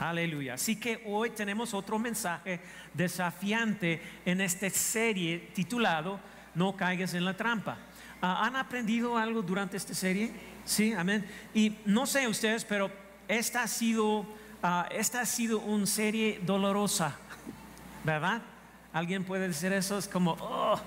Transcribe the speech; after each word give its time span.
Aleluya. 0.00 0.54
Así 0.54 0.76
que 0.76 1.02
hoy 1.06 1.30
tenemos 1.30 1.74
otro 1.74 1.98
mensaje 1.98 2.60
desafiante 2.92 4.00
en 4.24 4.40
esta 4.40 4.68
serie 4.70 5.50
titulado 5.54 6.20
No 6.54 6.76
caigas 6.76 7.14
en 7.14 7.24
la 7.24 7.36
trampa. 7.36 7.78
Ah, 8.20 8.46
¿Han 8.46 8.56
aprendido 8.56 9.16
algo 9.16 9.42
durante 9.42 9.76
esta 9.76 9.94
serie? 9.94 10.32
Sí, 10.64 10.92
amén. 10.92 11.24
Y 11.52 11.76
no 11.84 12.06
sé 12.06 12.26
ustedes, 12.26 12.64
pero 12.64 12.90
esta 13.28 13.62
ha 13.62 13.68
sido, 13.68 14.26
ah, 14.62 14.88
esta 14.90 15.20
ha 15.20 15.26
sido 15.26 15.60
una 15.60 15.86
serie 15.86 16.40
dolorosa, 16.42 17.16
¿verdad? 18.02 18.42
¿Alguien 18.92 19.24
puede 19.24 19.48
decir 19.48 19.72
eso? 19.72 19.98
Es 19.98 20.08
como, 20.08 20.36
oh, 20.40 20.80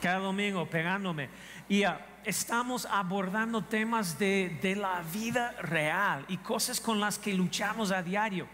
cada 0.00 0.18
domingo 0.18 0.66
pegándome. 0.66 1.28
Y 1.68 1.82
ah, 1.84 1.98
estamos 2.24 2.86
abordando 2.86 3.62
temas 3.62 4.18
de, 4.18 4.58
de, 4.62 4.76
la 4.76 5.02
vida 5.12 5.52
real 5.62 6.24
y 6.28 6.38
cosas 6.38 6.80
con 6.80 7.00
las 7.00 7.18
que 7.18 7.34
luchamos 7.34 7.90
a 7.92 8.02
diario. 8.02 8.46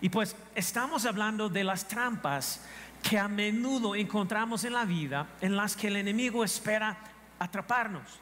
Y 0.00 0.08
pues 0.08 0.36
estamos 0.54 1.06
hablando 1.06 1.48
de 1.48 1.64
las 1.64 1.86
trampas 1.86 2.64
que 3.02 3.18
a 3.18 3.28
menudo 3.28 3.94
encontramos 3.94 4.64
en 4.64 4.72
la 4.72 4.84
vida, 4.84 5.26
en 5.40 5.56
las 5.56 5.76
que 5.76 5.88
el 5.88 5.96
enemigo 5.96 6.44
espera 6.44 6.96
atraparnos. 7.38 8.20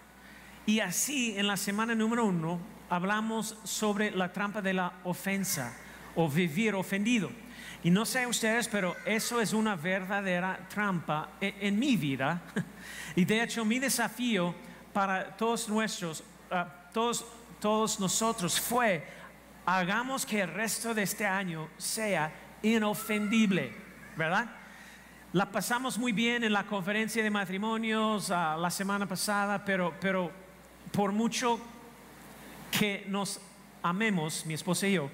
Y 0.66 0.80
así 0.80 1.34
en 1.36 1.46
la 1.46 1.56
semana 1.56 1.94
número 1.94 2.24
uno 2.24 2.60
hablamos 2.88 3.56
sobre 3.64 4.10
la 4.10 4.32
trampa 4.32 4.60
de 4.62 4.74
la 4.74 4.92
ofensa 5.04 5.74
o 6.14 6.28
vivir 6.28 6.74
ofendido. 6.74 7.30
Y 7.82 7.90
no 7.90 8.04
sé 8.04 8.26
ustedes, 8.26 8.68
pero 8.68 8.94
eso 9.06 9.40
es 9.40 9.54
una 9.54 9.74
verdadera 9.74 10.58
trampa 10.68 11.30
en, 11.40 11.54
en 11.60 11.78
mi 11.78 11.96
vida. 11.96 12.42
Y 13.16 13.24
de 13.24 13.42
hecho 13.42 13.64
mi 13.64 13.80
desafío 13.80 14.54
para 14.92 15.36
todos 15.36 15.68
nuestros, 15.68 16.22
uh, 16.50 16.92
todos, 16.92 17.24
todos 17.60 18.00
nosotros 18.00 18.60
fue, 18.60 19.06
hagamos 19.66 20.26
que 20.26 20.40
el 20.40 20.52
resto 20.52 20.94
de 20.94 21.02
este 21.02 21.26
año 21.26 21.68
sea 21.78 22.32
inofendible, 22.62 23.72
¿verdad? 24.16 24.50
La 25.32 25.50
pasamos 25.50 25.96
muy 25.96 26.12
bien 26.12 26.42
en 26.42 26.52
la 26.52 26.64
conferencia 26.64 27.22
de 27.22 27.30
matrimonios 27.30 28.30
uh, 28.30 28.58
la 28.58 28.70
semana 28.70 29.06
pasada, 29.06 29.64
pero, 29.64 29.94
pero 30.00 30.30
por 30.92 31.12
mucho 31.12 31.60
que 32.70 33.04
nos 33.08 33.40
amemos, 33.82 34.44
mi 34.46 34.54
esposa 34.54 34.86
y 34.86 34.94
yo, 34.94 35.10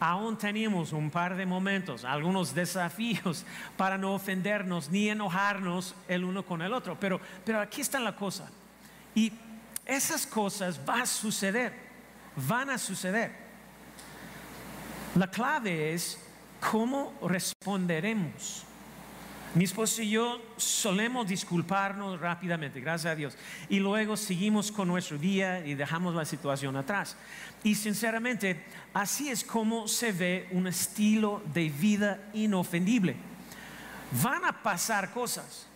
aún 0.00 0.36
tenemos 0.36 0.92
un 0.92 1.10
par 1.10 1.36
de 1.36 1.46
momentos, 1.46 2.04
algunos 2.04 2.54
desafíos 2.54 3.44
para 3.76 3.96
no 3.96 4.14
ofendernos 4.14 4.90
ni 4.90 5.08
enojarnos 5.08 5.94
el 6.08 6.24
uno 6.24 6.44
con 6.44 6.60
el 6.60 6.72
otro. 6.72 6.96
Pero, 6.98 7.20
pero 7.44 7.60
aquí 7.60 7.80
está 7.82 8.00
la 8.00 8.16
cosa. 8.16 8.50
Y 9.14 9.32
esas 9.84 10.26
cosas 10.26 10.84
van 10.84 11.02
a 11.02 11.06
suceder, 11.06 11.72
van 12.36 12.70
a 12.70 12.78
suceder. 12.78 13.32
La 15.14 15.30
clave 15.30 15.92
es 15.92 16.18
cómo 16.70 17.12
responderemos. 17.22 18.64
Mi 19.54 19.64
esposo 19.64 20.00
y 20.00 20.08
yo 20.08 20.40
solemos 20.56 21.28
disculparnos 21.28 22.18
rápidamente, 22.18 22.80
gracias 22.80 23.12
a 23.12 23.14
Dios. 23.14 23.36
Y 23.68 23.80
luego 23.80 24.16
seguimos 24.16 24.72
con 24.72 24.88
nuestro 24.88 25.18
día 25.18 25.66
y 25.66 25.74
dejamos 25.74 26.14
la 26.14 26.24
situación 26.24 26.74
atrás. 26.76 27.16
Y 27.62 27.74
sinceramente, 27.74 28.64
así 28.94 29.28
es 29.28 29.44
como 29.44 29.88
se 29.88 30.12
ve 30.12 30.48
un 30.52 30.66
estilo 30.68 31.42
de 31.52 31.68
vida 31.68 32.30
inofendible. 32.32 33.14
Van 34.22 34.42
a 34.46 34.62
pasar 34.62 35.10
cosas, 35.10 35.66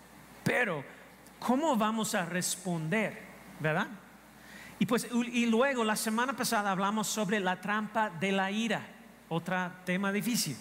pero 0.42 0.82
¿cómo 1.38 1.76
vamos 1.76 2.14
a 2.14 2.24
responder? 2.24 3.25
¿Verdad? 3.60 3.88
Y 4.78 4.86
pues 4.86 5.08
y 5.32 5.46
luego 5.46 5.84
la 5.84 5.96
semana 5.96 6.34
pasada 6.34 6.70
hablamos 6.70 7.06
sobre 7.06 7.40
la 7.40 7.60
trampa 7.60 8.10
de 8.10 8.32
la 8.32 8.50
ira, 8.50 8.86
otro 9.28 9.56
tema 9.84 10.12
difícil. 10.12 10.56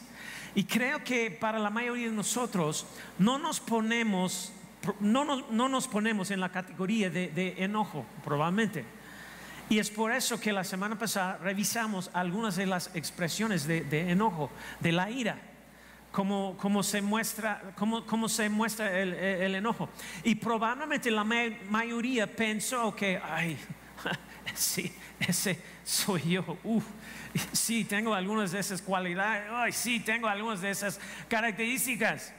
Y 0.56 0.64
creo 0.64 1.04
que 1.04 1.32
para 1.32 1.60
la 1.60 1.70
mayoría 1.70 2.10
de 2.10 2.16
nosotros 2.16 2.88
no 3.20 3.38
nos 3.38 3.60
ponemos, 3.60 4.54
no 5.02 5.26
nos, 5.26 5.52
no 5.52 5.68
nos 5.68 5.88
ponemos 5.90 6.32
en 6.32 6.40
la 6.40 6.50
categoría 6.50 7.10
de, 7.10 7.56
enojo, 7.58 8.06
probablemente. 8.24 8.86
Y 9.68 9.80
es 9.80 9.90
por 9.90 10.14
eso 10.14 10.40
que 10.40 10.54
la 10.54 10.64
semana 10.64 10.98
pasada 10.98 11.38
revisamos 11.38 12.10
algunas 12.14 12.56
de 12.56 12.68
las 12.68 12.96
expresiones 12.96 13.68
de 13.68 14.12
enojo, 14.12 14.50
de 14.80 14.94
la 14.94 15.10
ira, 15.10 15.38
cómo, 16.16 16.56
cómo 16.58 16.82
se 16.82 17.02
muestra, 17.02 17.74
cómo, 17.76 18.06
cómo 18.06 18.30
se 18.30 18.48
muestra 18.48 18.98
el, 19.02 19.14
el, 19.14 19.56
enojo. 19.56 19.90
Y 20.24 20.36
probablemente 20.36 21.12
la 21.12 21.26
mayoría 21.26 22.26
pensó 22.26 22.96
que, 22.96 23.20
ay, 23.22 23.58
sí, 24.56 24.94
ese 25.20 25.60
soy 25.84 26.22
yo. 26.30 26.58
Uf 26.64 26.86
sí, 27.52 27.84
tengo 27.84 28.14
algunas 28.14 28.54
de 28.54 28.60
esas 28.60 28.82
cualidades, 28.82 29.44
ay, 29.52 29.74
sí, 29.74 30.00
tengo 30.00 30.30
algunas 30.30 30.62
de 30.62 30.70
esas 30.70 31.02
características 31.28 32.32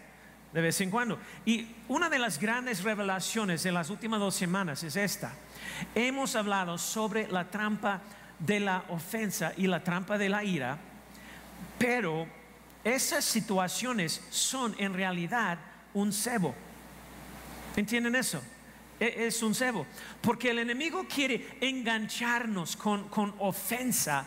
de 0.54 0.60
vez 0.62 0.80
en 0.80 0.90
cuando. 0.90 1.18
Y 1.44 1.68
una 1.88 2.08
de 2.08 2.18
las 2.18 2.40
grandes 2.40 2.82
revelaciones 2.82 3.66
en 3.66 3.74
las 3.74 3.90
últimas 3.90 4.20
dos 4.20 4.34
semanas 4.34 4.82
es 4.84 4.96
esta. 4.96 5.32
Hemos 5.94 6.34
hablado 6.34 6.78
sobre 6.78 7.28
la 7.28 7.50
trampa 7.50 8.00
de 8.38 8.60
la 8.60 8.84
ofensa 8.88 9.52
y 9.58 9.66
la 9.66 9.84
trampa 9.84 10.16
de 10.16 10.30
la 10.30 10.44
ira, 10.44 10.78
pero 11.78 12.26
esas 12.86 13.24
situaciones 13.24 14.22
son 14.30 14.76
en 14.78 14.94
realidad 14.94 15.58
un 15.92 16.12
cebo. 16.12 16.54
¿Entienden 17.74 18.14
eso? 18.14 18.40
Es 19.00 19.42
un 19.42 19.56
cebo. 19.56 19.84
Porque 20.20 20.50
el 20.50 20.60
enemigo 20.60 21.04
quiere 21.12 21.58
engancharnos 21.60 22.76
con, 22.76 23.08
con 23.08 23.34
ofensa 23.40 24.24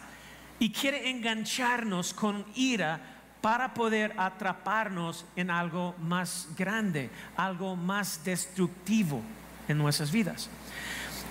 y 0.60 0.74
quiere 0.74 1.10
engancharnos 1.10 2.14
con 2.14 2.46
ira 2.54 3.00
para 3.40 3.74
poder 3.74 4.14
atraparnos 4.18 5.26
en 5.38 5.52
algo 5.52 5.96
más 5.98 6.50
grande, 6.58 7.10
algo 7.38 7.78
más 7.78 8.26
destructivo 8.26 9.22
en 9.70 9.78
nuestras 9.78 10.12
vidas. 10.12 10.50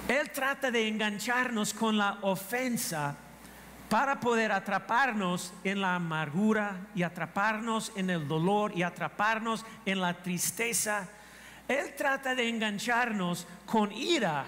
Él 0.08 0.30
trata 0.30 0.70
de 0.70 0.88
engancharnos 0.88 1.74
con 1.74 1.98
la 1.98 2.20
ofensa 2.22 3.14
para 3.88 4.20
poder 4.20 4.52
atraparnos 4.52 5.52
en 5.64 5.80
la 5.80 5.94
amargura 5.94 6.88
y 6.94 7.02
atraparnos 7.02 7.92
en 7.96 8.10
el 8.10 8.28
dolor 8.28 8.72
y 8.76 8.82
atraparnos 8.82 9.64
en 9.86 10.00
la 10.00 10.22
tristeza. 10.22 11.08
Él 11.66 11.94
trata 11.96 12.34
de 12.34 12.48
engancharnos 12.48 13.46
con 13.64 13.90
ira 13.92 14.46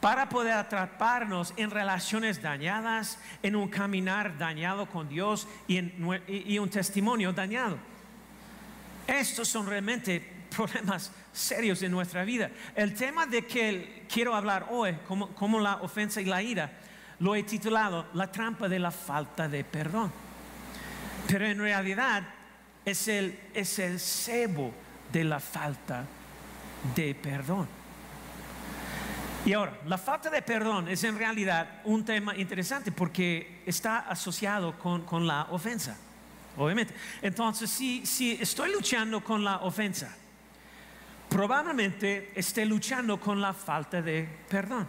para 0.00 0.28
poder 0.28 0.54
atraparnos 0.54 1.52
en 1.56 1.70
relaciones 1.70 2.40
dañadas, 2.40 3.18
en 3.42 3.56
un 3.56 3.68
caminar 3.68 4.36
dañado 4.38 4.86
con 4.86 5.08
Dios 5.08 5.46
y, 5.66 5.76
en, 5.76 5.94
un 6.04 6.70
testimonio 6.70 7.32
dañado. 7.32 7.78
Estos 9.06 9.48
son 9.48 9.66
realmente 9.66 10.20
problemas 10.56 11.12
serios 11.32 11.82
en 11.82 11.92
nuestra 11.92 12.24
vida. 12.24 12.50
El 12.74 12.94
tema 12.94 13.26
de 13.26 13.46
que 13.46 14.06
quiero 14.12 14.34
hablar 14.34 14.66
hoy, 14.70 14.96
como 15.06 15.60
la 15.60 15.76
ofensa 15.76 16.20
y 16.20 16.24
la 16.24 16.42
ira, 16.42 16.79
lo 17.20 17.34
he 17.34 17.42
titulado 17.42 18.06
La 18.14 18.30
trampa 18.30 18.68
de 18.68 18.78
la 18.78 18.90
falta 18.90 19.48
de 19.48 19.64
perdón. 19.64 20.12
Pero 21.26 21.46
en 21.46 21.58
realidad 21.58 22.22
es 22.84 23.08
el, 23.08 23.38
es 23.54 23.78
el 23.78 24.00
cebo 24.00 24.72
de 25.12 25.24
la 25.24 25.38
falta 25.38 26.04
de 26.94 27.14
perdón. 27.14 27.68
Y 29.44 29.52
ahora, 29.54 29.78
la 29.86 29.96
falta 29.96 30.28
de 30.28 30.42
perdón 30.42 30.88
es 30.88 31.02
en 31.04 31.16
realidad 31.16 31.80
un 31.84 32.04
tema 32.04 32.36
interesante 32.36 32.92
porque 32.92 33.62
está 33.64 34.00
asociado 34.00 34.78
con, 34.78 35.02
con 35.02 35.26
la 35.26 35.44
ofensa, 35.50 35.96
obviamente. 36.58 36.94
Entonces, 37.22 37.70
si, 37.70 38.04
si 38.04 38.32
estoy 38.32 38.72
luchando 38.72 39.24
con 39.24 39.42
la 39.42 39.58
ofensa, 39.58 40.14
probablemente 41.28 42.32
esté 42.34 42.66
luchando 42.66 43.18
con 43.18 43.40
la 43.40 43.54
falta 43.54 44.02
de 44.02 44.28
perdón. 44.48 44.86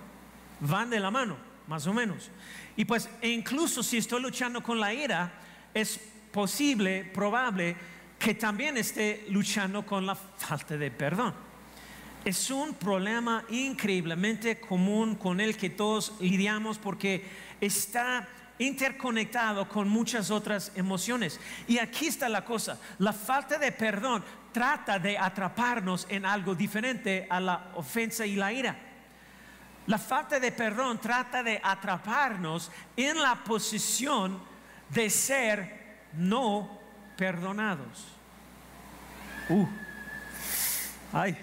Van 0.60 0.90
de 0.90 1.00
la 1.00 1.12
mano, 1.12 1.38
más 1.72 1.88
o 1.88 1.94
menos. 1.94 2.30
Y 2.76 2.84
pues, 2.84 3.10
e 3.22 3.30
incluso 3.30 3.82
si 3.82 3.98
estoy 3.98 4.22
luchando 4.22 4.62
con 4.62 4.78
la 4.78 4.94
ira, 4.94 5.32
es 5.74 5.98
posible, 6.32 7.06
probable, 7.06 7.76
que 8.20 8.36
también 8.36 8.76
esté 8.76 9.26
luchando 9.30 9.86
con 9.86 10.06
la 10.06 10.16
falta 10.16 10.78
de 10.78 10.92
perdón 10.92 11.34
es 12.24 12.52
un 12.52 12.76
problema 12.76 13.44
increíblemente 13.50 14.60
común 14.60 15.16
con 15.16 15.40
el 15.40 15.58
que 15.58 15.72
todos 15.72 16.14
lidiamos 16.20 16.78
porque 16.78 17.26
está 17.60 18.28
interconectado 18.60 19.68
con 19.68 19.90
muchas 19.90 20.30
otras 20.30 20.72
emociones. 20.76 21.40
Y 21.68 21.80
aquí 21.80 22.08
está 22.08 22.30
la 22.30 22.46
cosa, 22.46 22.80
la 23.00 23.14
falta 23.14 23.58
de 23.58 23.72
perdón 23.72 24.24
trata 24.52 25.00
de 25.00 25.18
atraparnos 25.18 26.06
en 26.10 26.26
algo 26.26 26.54
diferente 26.54 27.26
a 27.30 27.40
la 27.40 27.72
ofensa 27.76 28.26
y 28.26 28.36
la 28.36 28.54
ira. 28.54 28.91
La 29.88 29.98
falta 29.98 30.40
de 30.40 30.52
perdón 30.52 31.00
trata 31.00 31.42
de 31.42 31.60
atraparnos 31.64 32.72
en 32.96 33.20
la 33.22 33.36
posición 33.36 34.40
de 34.90 35.10
ser 35.10 35.82
no 36.14 36.80
perdonados. 37.18 38.06
Uh, 39.50 39.66
ay, 41.14 41.38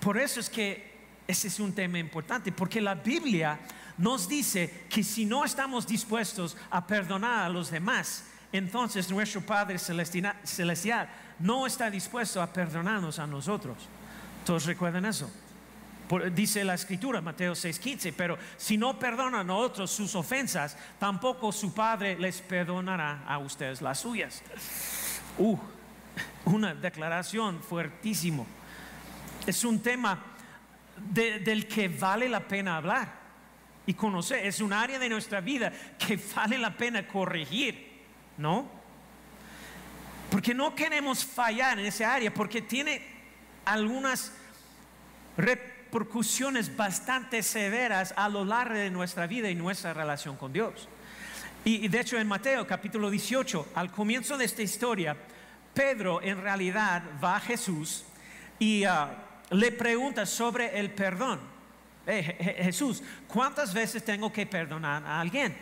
por 0.00 0.18
eso 0.18 0.40
es 0.40 0.50
que 0.50 0.88
ese 1.26 1.48
es 1.48 1.60
un 1.60 1.72
tema 1.72 1.98
importante, 1.98 2.50
porque 2.52 2.80
la 2.80 2.94
Biblia 2.94 3.58
nos 3.98 4.28
dice 4.28 4.86
que 4.88 5.02
si 5.02 5.24
no 5.24 5.44
estamos 5.44 5.86
dispuestos 5.86 6.56
a 6.70 6.86
perdonar 6.86 7.46
a 7.46 7.48
los 7.48 7.70
demás, 7.70 8.24
entonces 8.52 9.10
nuestro 9.10 9.42
Padre 9.42 9.78
Celestial 9.78 11.08
no 11.38 11.66
está 11.66 11.90
dispuesto 11.90 12.40
a 12.40 12.52
perdonarnos 12.52 13.18
a 13.18 13.26
nosotros. 13.26 13.76
¿Todos 14.44 14.64
recuerdan 14.64 15.04
eso? 15.04 15.30
Dice 16.32 16.64
la 16.64 16.74
escritura, 16.74 17.20
Mateo 17.20 17.54
6:15, 17.54 18.12
pero 18.16 18.38
si 18.56 18.76
no 18.76 18.98
perdonan 18.98 19.50
a 19.50 19.54
otros 19.54 19.90
sus 19.90 20.14
ofensas, 20.14 20.76
tampoco 20.98 21.52
su 21.52 21.72
Padre 21.74 22.18
les 22.18 22.40
perdonará 22.40 23.24
a 23.26 23.38
ustedes 23.38 23.82
las 23.82 24.00
suyas. 24.00 24.42
Uh, 25.38 25.58
una 26.46 26.74
declaración 26.74 27.62
fuertísimo. 27.62 28.46
Es 29.46 29.64
un 29.64 29.80
tema 29.80 30.22
del 30.96 31.66
que 31.66 31.88
vale 31.88 32.28
la 32.28 32.40
pena 32.40 32.76
hablar 32.76 33.12
y 33.86 33.94
conocer. 33.94 34.46
Es 34.46 34.60
un 34.60 34.72
área 34.72 34.98
de 34.98 35.08
nuestra 35.08 35.40
vida 35.40 35.72
que 35.98 36.18
vale 36.34 36.58
la 36.58 36.76
pena 36.76 37.06
corregir, 37.06 38.02
¿no? 38.36 38.68
Porque 40.30 40.54
no 40.54 40.74
queremos 40.74 41.24
fallar 41.24 41.78
en 41.78 41.86
esa 41.86 42.14
área, 42.14 42.32
porque 42.32 42.60
tiene 42.60 43.02
algunas 43.64 44.32
repercusiones 45.88 46.76
bastante 46.76 47.42
severas 47.42 48.12
a 48.14 48.28
lo 48.28 48.44
largo 48.44 48.74
de 48.74 48.90
nuestra 48.90 49.26
vida 49.26 49.48
y 49.48 49.54
nuestra 49.54 49.94
relación 49.94 50.36
con 50.36 50.52
Dios. 50.52 50.86
Y, 51.64 51.88
de 51.88 52.00
hecho 52.00 52.18
en 52.18 52.28
Mateo 52.28 52.66
capítulo 52.66 53.08
18, 53.08 53.68
al 53.74 53.90
comienzo 53.90 54.36
de 54.36 54.44
esta 54.44 54.60
historia, 54.60 55.16
Pedro 55.72 56.20
en 56.22 56.42
realidad 56.42 57.02
va 57.24 57.36
a 57.36 57.40
Jesús 57.40 58.04
y 58.58 58.84
ah, 58.84 59.10
le 59.50 59.72
pregunta 59.72 60.26
sobre 60.26 60.78
el 60.78 60.90
perdón. 60.90 61.40
Eh, 62.06 62.58
Jesús, 62.64 63.02
¿cuántas 63.26 63.72
veces 63.72 64.04
tengo 64.04 64.30
que 64.30 64.44
perdonar 64.44 65.02
a 65.04 65.20
alguien? 65.20 65.56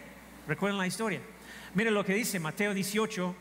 Recuerden 0.49 0.79
la 0.79 0.88
historia. 0.88 1.20
Mire 1.75 1.93
lo 1.93 2.05
que 2.05 2.14
dice 2.14 2.40
Mateo 2.40 2.75
18, 2.75 3.34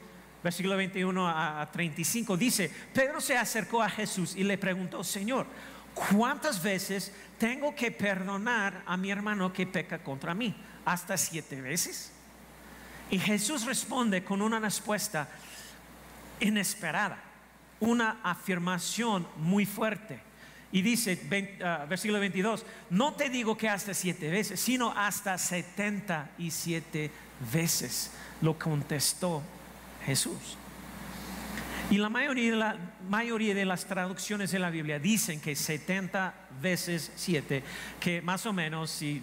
versículo 0.43 0.77
21 0.77 1.27
a 1.27 1.67
35. 1.71 2.37
Dice, 2.37 2.71
Pedro 2.93 3.21
se 3.21 3.35
acercó 3.35 3.81
a 3.81 3.89
Jesús 3.89 4.35
y 4.35 4.43
le 4.43 4.57
preguntó, 4.57 5.03
Señor, 5.03 5.47
¿cuántas 5.95 6.61
veces 6.61 7.11
tengo 7.39 7.73
que 7.73 7.89
perdonar 7.89 8.83
a 8.85 8.95
mi 8.97 9.09
hermano 9.09 9.51
que 9.51 9.65
peca 9.65 9.97
contra 9.99 10.35
mí? 10.35 10.55
¿Hasta 10.85 11.17
siete 11.17 11.59
veces? 11.61 12.11
Y 13.09 13.17
Jesús 13.17 13.65
responde 13.65 14.23
con 14.23 14.41
una 14.41 14.59
respuesta 14.59 15.27
inesperada, 16.39 17.17
una 17.79 18.19
afirmación 18.23 19.27
muy 19.37 19.65
fuerte. 19.65 20.19
Y 20.71 20.81
dice, 20.81 21.19
ah, 21.63 21.85
versículo 21.87 22.19
22, 22.19 22.65
no 22.89 23.13
te 23.13 23.29
digo 23.29 23.57
que 23.57 23.69
hasta 23.69 23.93
siete 23.93 24.29
veces, 24.29 24.59
sino 24.59 24.91
hasta 24.91 25.37
setenta 25.37 26.31
y 26.37 26.51
siete 26.51 27.11
veces, 27.53 28.11
lo 28.41 28.59
contestó 28.59 29.41
Jesús. 30.05 30.57
Y 31.89 31.97
la 31.97 32.09
mayoría, 32.09 32.51
de 32.51 32.57
la 32.57 32.77
mayoría 33.07 33.53
de 33.53 33.65
las 33.65 33.85
traducciones 33.85 34.51
de 34.51 34.57
la 34.59 34.71
Biblia 34.71 34.97
dicen 34.97 35.39
que 35.39 35.55
70 35.55 36.33
veces 36.61 37.11
7, 37.15 37.63
que 37.99 38.21
más 38.23 38.45
o 38.47 38.53
menos 38.53 38.89
si, 38.89 39.21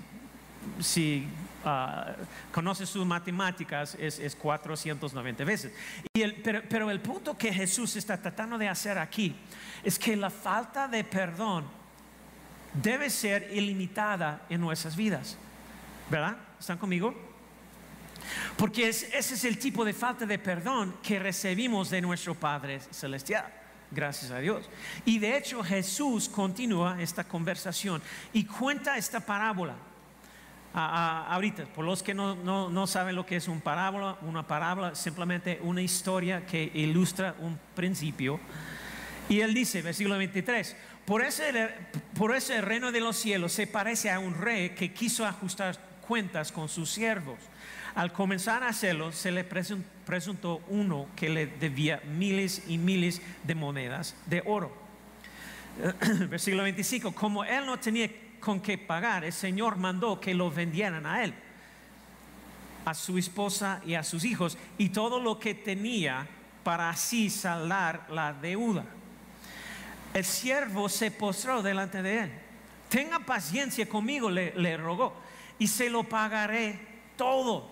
si 0.79 1.27
uh, 1.65 2.13
conoces 2.53 2.89
sus 2.89 3.05
matemáticas 3.05 3.97
es, 3.99 4.21
es 4.21 4.37
490 4.37 5.45
veces. 5.45 5.73
Pero, 6.13 6.63
pero 6.69 6.91
el 6.91 7.01
punto 7.01 7.37
que 7.37 7.53
Jesús 7.53 7.97
está 7.97 8.17
tratando 8.17 8.57
de 8.59 8.69
hacer 8.69 8.97
aquí 8.97 9.35
es 9.83 9.99
que 9.99 10.17
la 10.17 10.31
falta 10.31 10.87
de 10.87 11.03
perdón 11.03 11.65
debe 12.75 13.11
ser 13.11 13.51
ilimitada 13.53 14.43
en 14.49 14.61
nuestras 14.61 14.95
vidas. 14.95 15.37
¿Verdad? 16.09 16.37
¿Están 16.61 16.79
conmigo? 16.79 17.32
Porque 18.57 18.89
ese 18.89 19.17
es 19.17 19.45
el 19.45 19.59
tipo 19.59 19.85
de 19.85 19.93
falta 19.93 20.27
de 20.27 20.39
perdón 20.39 20.97
que 21.03 21.19
recibimos 21.19 21.91
de 21.91 22.01
nuestro 22.01 22.35
Padre 22.35 22.81
Celestial. 22.91 23.63
Gracias 23.95 24.31
a 24.31 24.39
Dios. 24.39 24.69
Y 25.05 25.19
de 25.19 25.37
hecho 25.37 25.63
Jesús 25.63 26.29
continúa 26.29 27.01
esta 27.01 27.25
conversación 27.25 28.03
y 28.33 28.45
cuenta 28.45 28.97
esta 28.97 29.21
parábola. 29.21 29.75
ahorita, 30.73 31.67
por 31.67 31.85
los 31.85 32.03
que 32.03 32.15
no, 32.15 32.35
no, 32.35 32.87
saben 32.87 33.15
lo 33.15 33.27
que 33.27 33.37
es 33.37 33.49
una 33.49 33.61
parábola, 33.61 34.17
una 34.23 34.47
parábola 34.47 34.95
simplemente 34.95 35.61
una 35.63 35.83
historia 35.83 36.47
que 36.47 36.71
ilustra 36.75 37.35
un 37.41 37.59
principio. 37.75 38.41
Y 39.29 39.41
él 39.41 39.53
dice, 39.53 39.83
versículo 39.83 40.17
23, 40.17 40.75
por 41.05 41.23
ese, 41.23 41.71
por 42.15 42.35
ese 42.35 42.63
reino 42.63 42.93
de 42.93 43.01
los 43.01 43.17
cielos 43.17 43.53
se 43.53 43.67
parece 43.67 44.11
a 44.11 44.19
un 44.19 44.35
rey 44.35 44.71
que 44.71 44.95
quiso 44.95 45.27
ajustar 45.27 45.79
cuentas 46.07 46.51
con 46.51 46.71
sus 46.71 46.91
siervos. 46.91 47.39
Al 47.95 48.13
comenzar 48.13 48.63
a 48.63 48.69
hacerlo, 48.69 49.13
se 49.13 49.31
le 49.31 49.45
presentó 49.45 50.63
uno 50.69 51.09
que 51.15 51.29
le 51.29 51.47
debía 51.47 52.01
miles 52.07 52.63
y 52.69 52.79
miles 52.79 53.21
de 53.45 53.55
monedas 53.55 54.15
de 54.27 54.43
oro. 54.47 54.75
Versículo 56.29 56.63
25, 56.63 57.13
como 57.13 57.45
él 57.45 57.67
no 57.67 57.79
tenía 57.79 58.11
con 58.41 58.61
qué 58.61 58.79
pagar, 58.79 59.25
el 59.25 59.33
Señor 59.33 59.77
mandó 59.77 60.19
que 60.21 60.35
lo 60.35 60.51
vendieran 60.51 61.05
a 61.05 61.23
él, 61.23 61.35
a 62.87 62.95
su 62.95 63.19
esposa 63.19 63.83
y 63.85 63.95
a 63.95 64.03
sus 64.03 64.25
hijos, 64.25 64.57
y 64.79 64.89
todo 64.89 65.21
lo 65.21 65.39
que 65.39 65.55
tenía 65.55 66.27
para 66.65 66.89
así 66.89 67.29
saldar 67.29 68.07
la 68.11 68.33
deuda. 68.33 68.85
El 70.15 70.25
siervo 70.25 70.89
se 70.89 71.11
postró 71.11 71.63
delante 71.63 72.03
de 72.03 72.21
él. 72.21 72.33
Tenga 72.89 73.19
paciencia 73.21 73.87
conmigo, 73.87 74.31
le, 74.31 74.55
le 74.57 74.79
rogó, 74.79 75.15
y 75.59 75.67
se 75.67 75.91
lo 75.91 76.05
pagaré 76.05 76.79
todo 77.17 77.72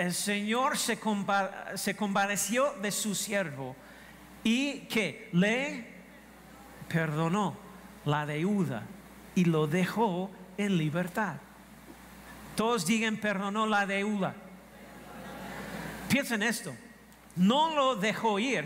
el 0.00 0.14
Señor 0.14 0.78
se, 0.78 0.98
compadeció 0.98 2.72
de 2.80 2.90
su 2.90 3.14
siervo 3.14 3.76
y 4.42 4.80
que 4.86 5.28
le 5.32 5.86
perdonó 6.88 7.54
la 8.06 8.24
deuda 8.24 8.82
y 9.34 9.44
lo 9.44 9.66
dejó 9.66 10.30
en 10.56 10.78
libertad. 10.78 11.34
Todos 12.56 12.86
digan, 12.86 13.18
perdonó 13.18 13.66
la 13.66 13.86
deuda. 13.86 14.34
Piensen 16.08 16.42
esto, 16.42 16.74
no 17.36 17.74
lo 17.74 17.94
dejó 17.94 18.38
ir 18.38 18.64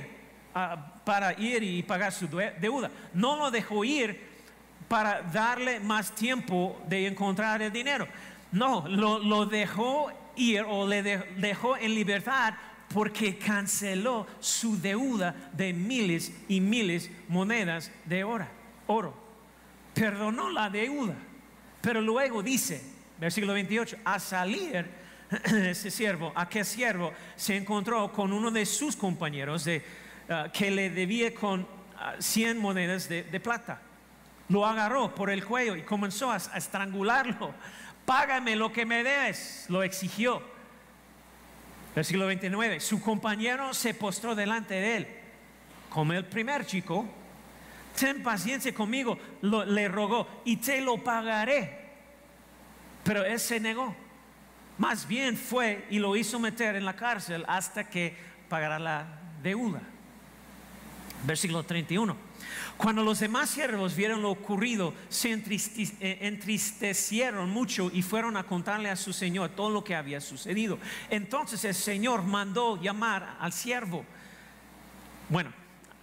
ah, 0.55 1.01
para 1.05 1.33
ir 1.33 1.65
y 1.65 1.83
pagar 1.83 2.13
su 2.13 2.29
deuda, 2.29 2.93
no 3.13 3.37
lo 3.37 3.51
dejó 3.51 3.85
ir 3.85 4.35
para 4.87 5.21
darle 5.23 5.81
más 5.81 6.13
tiempo 6.13 6.81
de 6.87 7.09
encontrar 7.09 7.61
el 7.61 7.73
dinero. 7.73 8.07
No, 8.53 8.87
lo, 8.87 9.19
lo 9.19 9.47
dejó 9.47 10.13
ir 10.37 10.65
o 10.69 10.87
le 10.87 11.03
dejó 11.03 11.77
en 11.77 11.95
libertad 11.95 12.55
porque 12.93 13.39
canceló 13.39 14.27
su 14.41 14.81
deuda 14.81 15.35
de 15.53 15.73
miles 15.73 16.33
y 16.49 16.61
miles 16.61 17.11
monedas 17.29 17.91
de 18.05 18.23
oro. 18.23 19.15
Perdonó 19.93 20.51
la 20.51 20.71
deuda. 20.71 21.17
Pero 21.81 22.01
luego 22.01 22.43
dice, 22.43 22.83
versículo 23.19 23.53
28, 23.53 23.99
a 24.05 24.19
salir 24.19 24.87
ese 25.45 25.91
siervo, 25.91 26.33
aquel 26.35 26.65
siervo 26.65 27.13
se 27.37 27.57
encontró 27.57 28.13
con 28.13 28.33
uno 28.33 28.51
de 28.51 28.65
sus 28.65 28.97
compañeros 28.97 29.65
de, 29.65 29.85
ah, 30.29 30.49
que 30.53 30.71
le 30.71 30.91
debía 30.91 31.35
con 31.35 31.67
100 32.19 32.57
ah, 32.57 32.61
monedas 32.61 33.09
de, 33.09 33.41
plata. 33.41 33.81
Lo 34.49 34.65
agarró 34.65 35.15
por 35.15 35.31
el 35.31 35.45
cuello 35.45 35.75
y 35.75 35.83
comenzó 35.83 36.31
a 36.31 36.37
estrangularlo 36.37 37.55
págame 38.05 38.57
lo 38.57 38.73
que 38.73 38.87
me 38.87 39.03
debes, 39.03 39.67
lo 39.69 39.83
exigió. 39.83 40.43
Versículo 41.95 42.27
29, 42.27 42.81
su 42.81 43.01
compañero 43.01 43.73
se 43.73 43.95
postró 43.95 44.35
delante 44.35 44.75
de 44.75 44.97
él, 44.97 45.09
como 45.89 46.13
el 46.13 46.25
primer 46.25 46.67
chico, 46.67 47.07
ten 47.99 48.23
paciencia 48.23 48.75
conmigo, 48.75 49.19
le 49.43 49.89
rogó, 49.89 50.27
y 50.45 50.57
te 50.57 50.81
lo 50.81 51.03
pagaré. 51.03 51.85
Pero 53.05 53.25
él 53.25 53.39
se 53.39 53.61
negó. 53.61 53.95
Más 54.77 55.07
bien 55.07 55.37
fue 55.37 55.87
y 55.89 56.01
lo 56.01 56.17
hizo 56.17 56.41
meter 56.41 56.75
en 56.75 56.85
la 56.85 56.97
cárcel 56.97 57.45
hasta 57.47 57.89
que 57.89 58.17
pagara 58.49 58.79
la 58.79 59.07
deuda. 59.43 59.81
Versículo 61.25 61.63
31. 61.63 62.17
Cuando 62.77 63.03
los 63.03 63.21
demás 63.21 63.51
siervos 63.51 63.95
vieron 63.95 64.23
lo 64.23 64.31
ocurrido, 64.31 64.95
se 65.09 65.33
eh, 65.33 66.19
entristecieron 66.23 67.51
mucho 67.51 67.91
y 67.93 68.03
fueron 68.03 68.37
a 68.37 68.45
contarle 68.45 68.91
a 68.91 68.97
su 68.97 69.13
señor 69.13 69.51
todo 69.51 69.71
lo 69.71 69.85
que 69.85 69.95
había 69.95 70.21
sucedido. 70.21 70.79
Entonces 71.11 71.65
el 71.65 71.75
señor 71.75 72.23
mandó 72.23 72.81
llamar 72.81 73.37
al 73.41 73.53
siervo. 73.53 74.05
Bueno, 75.29 75.53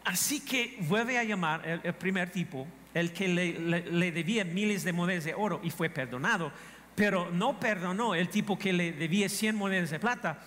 así 0.04 0.40
que 0.40 0.78
vuelve 0.82 1.18
a 1.18 1.24
llamar 1.24 1.68
el, 1.84 1.94
primer 1.94 2.32
tipo, 2.32 2.68
el 2.94 3.14
que 3.14 3.28
le, 3.28 4.12
debía 4.12 4.44
miles 4.44 4.84
de 4.84 4.94
monedas 4.94 5.26
de 5.26 5.34
oro 5.34 5.60
y 5.64 5.70
fue 5.70 5.90
perdonado, 5.90 6.52
pero 6.96 7.30
no 7.32 7.60
perdonó 7.60 8.16
el 8.16 8.30
tipo 8.30 8.58
que 8.58 8.74
le 8.74 8.92
debía 8.92 9.30
100 9.30 9.56
monedas 9.56 9.92
de 9.92 10.00
plata 10.00 10.40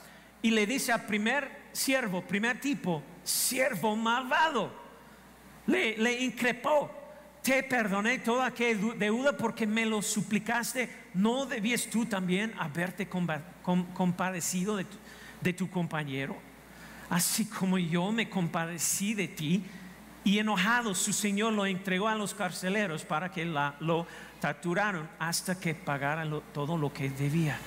y 0.42 0.50
le 0.50 0.66
dice 0.66 0.92
al 0.92 1.06
primer 1.06 1.64
siervo, 1.73 2.23
primer 2.23 2.61
tipo, 2.61 3.02
siervo 3.23 3.96
malvado, 3.96 4.84
le, 5.66 6.23
increpó, 6.23 6.90
te 7.42 7.62
perdoné 7.62 8.18
toda 8.18 8.47
aquella 8.47 8.94
deuda 8.97 9.37
porque 9.37 9.66
me 9.66 9.87
lo 9.87 10.02
suplicaste, 10.02 10.88
¿no 11.14 11.47
debías 11.47 11.87
tú 11.87 12.06
también 12.06 12.52
haberte 12.59 13.09
compadecido 13.09 14.76
de 14.76 15.52
tu, 15.52 15.71
compañero? 15.71 16.37
Así 17.11 17.47
como 17.47 17.78
yo 17.78 18.11
me 18.12 18.28
compadecí 18.28 19.14
de 19.14 19.28
ti, 19.28 19.64
y 20.25 20.38
enojado 20.38 20.94
su 20.94 21.12
señor 21.12 21.52
lo 21.52 21.66
entregó 21.66 22.09
a 22.09 22.14
los 22.14 22.33
carceleros 22.33 23.04
para 23.04 23.30
que 23.30 23.44
lo 23.44 24.06
torturaran 24.40 25.09
hasta 25.18 25.61
que 25.61 25.75
pagara 25.75 26.26
todo 26.54 26.78
lo 26.78 26.92
que 26.92 27.11
debía. 27.11 27.59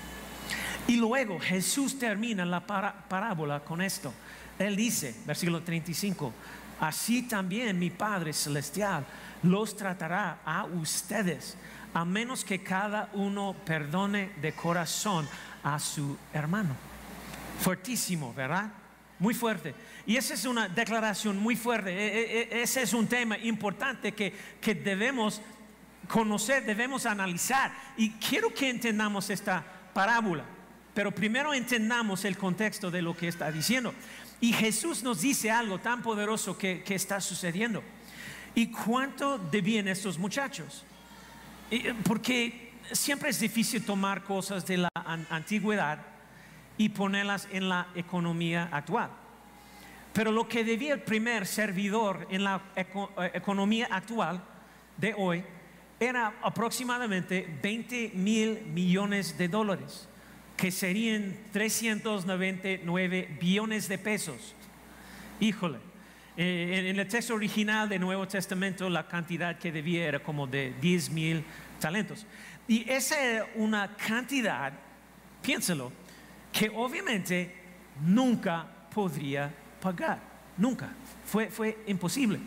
Y 0.88 0.96
luego 0.96 1.40
Jesús 1.40 2.00
termina 2.00 2.46
la 2.46 2.66
parábola 2.66 3.60
con 3.60 3.82
esto. 3.82 4.14
Él 4.58 4.76
dice, 4.76 5.16
versículo 5.26 5.62
35, 5.62 6.34
así 6.80 7.24
también 7.24 7.80
mi 7.80 7.90
Padre 7.90 8.34
Celestial 8.34 9.06
los 9.44 9.76
tratará 9.76 10.40
a 10.46 10.66
ustedes, 10.66 11.58
a 11.94 12.06
menos 12.06 12.44
que 12.44 12.64
cada 12.64 13.10
uno 13.14 13.56
perdone 13.66 14.32
de 14.42 14.54
corazón 14.54 15.28
a 15.64 15.80
su 15.80 16.18
hermano. 16.34 16.76
Fuertísimo, 17.60 18.34
¿verdad? 18.34 18.72
Muy 19.20 19.34
fuerte. 19.34 19.74
Y 20.06 20.16
esa 20.16 20.36
es 20.36 20.46
una 20.46 20.70
declaración 20.70 21.38
muy 21.38 21.56
fuerte. 21.56 21.92
E, 21.92 22.06
e, 22.06 22.60
e, 22.60 22.62
ese 22.62 22.84
es 22.84 22.94
un 22.94 23.08
tema 23.08 23.38
importante 23.38 24.14
que, 24.14 24.34
que 24.62 24.76
debemos 24.76 25.42
conocer, 26.08 26.66
debemos 26.66 27.06
analizar. 27.06 27.74
Y 27.98 28.12
quiero 28.12 28.54
que 28.54 28.70
entendamos 28.70 29.30
esta 29.30 29.64
parábola. 29.94 30.44
Pero 30.94 31.12
primero 31.12 31.54
entendamos 31.54 32.26
el 32.26 32.38
contexto 32.38 32.90
de 32.90 33.02
lo 33.02 33.16
que 33.16 33.28
está 33.28 33.52
diciendo. 33.52 33.94
Y 34.40 34.54
Jesús 34.54 35.04
nos 35.04 35.22
dice 35.22 35.50
algo 35.50 35.80
tan 35.80 36.02
poderoso 36.02 36.58
que, 36.58 36.84
está 36.88 37.20
sucediendo. 37.20 37.84
¿Y 38.54 38.68
cuánto 38.68 39.38
debían 39.38 39.88
estos 39.88 40.18
muchachos? 40.18 40.84
Porque 42.04 42.74
siempre 42.92 43.30
es 43.30 43.40
difícil 43.40 43.84
tomar 43.84 44.24
cosas 44.24 44.66
de 44.66 44.78
la 44.78 44.90
antigüedad 45.30 46.00
y 46.78 46.90
ponerlas 46.90 47.48
en 47.52 47.70
la 47.70 47.88
economía 47.96 48.70
actual. 48.72 49.10
Pero 50.14 50.32
lo 50.32 50.48
que 50.48 50.64
debía 50.64 50.94
el 50.94 51.02
primer 51.02 51.46
servidor 51.46 52.28
en 52.32 52.44
la 52.44 52.62
eh, 52.76 52.86
economía 53.34 53.88
actual 53.92 54.44
de 54.98 55.14
hoy 55.16 55.44
era 56.00 56.34
aproximadamente 56.42 57.60
20 57.62 58.12
mil 58.16 58.62
millones 58.74 59.38
de 59.38 59.48
dólares, 59.48 60.08
que 60.58 60.72
serían 60.72 61.38
399 61.54 63.38
billones 63.40 63.88
de 63.88 63.98
pesos. 64.00 64.56
Híjole, 65.40 65.78
eh, 66.36 66.90
en 66.90 67.00
el 67.00 67.08
texto 67.08 67.36
original 67.36 67.88
del 67.88 68.02
Nuevo 68.02 68.28
Testamento 68.28 68.90
la 68.90 69.08
cantidad 69.08 69.58
que 69.58 69.72
debía 69.72 70.08
era 70.08 70.20
como 70.20 70.48
de 70.48 70.74
10 70.82 71.12
mil 71.12 71.44
talentos. 71.80 72.26
Y 72.68 72.90
esa 72.90 73.22
era 73.22 73.48
una 73.56 73.96
cantidad, 73.96 74.74
piénselo, 75.42 75.92
que 76.52 76.70
obviamente 76.70 77.56
nunca 78.04 78.68
podría 78.94 79.54
pagar, 79.80 80.20
nunca, 80.58 80.90
fue, 81.26 81.50
fue 81.50 81.78
imposible. 81.86 82.40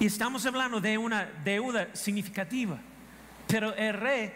Y 0.00 0.06
estamos 0.06 0.46
hablando 0.46 0.80
de 0.80 0.96
una 0.96 1.28
deuda 1.44 1.94
significativa, 1.94 2.78
pero 3.46 3.74
el 3.74 3.94
rey 3.94 4.32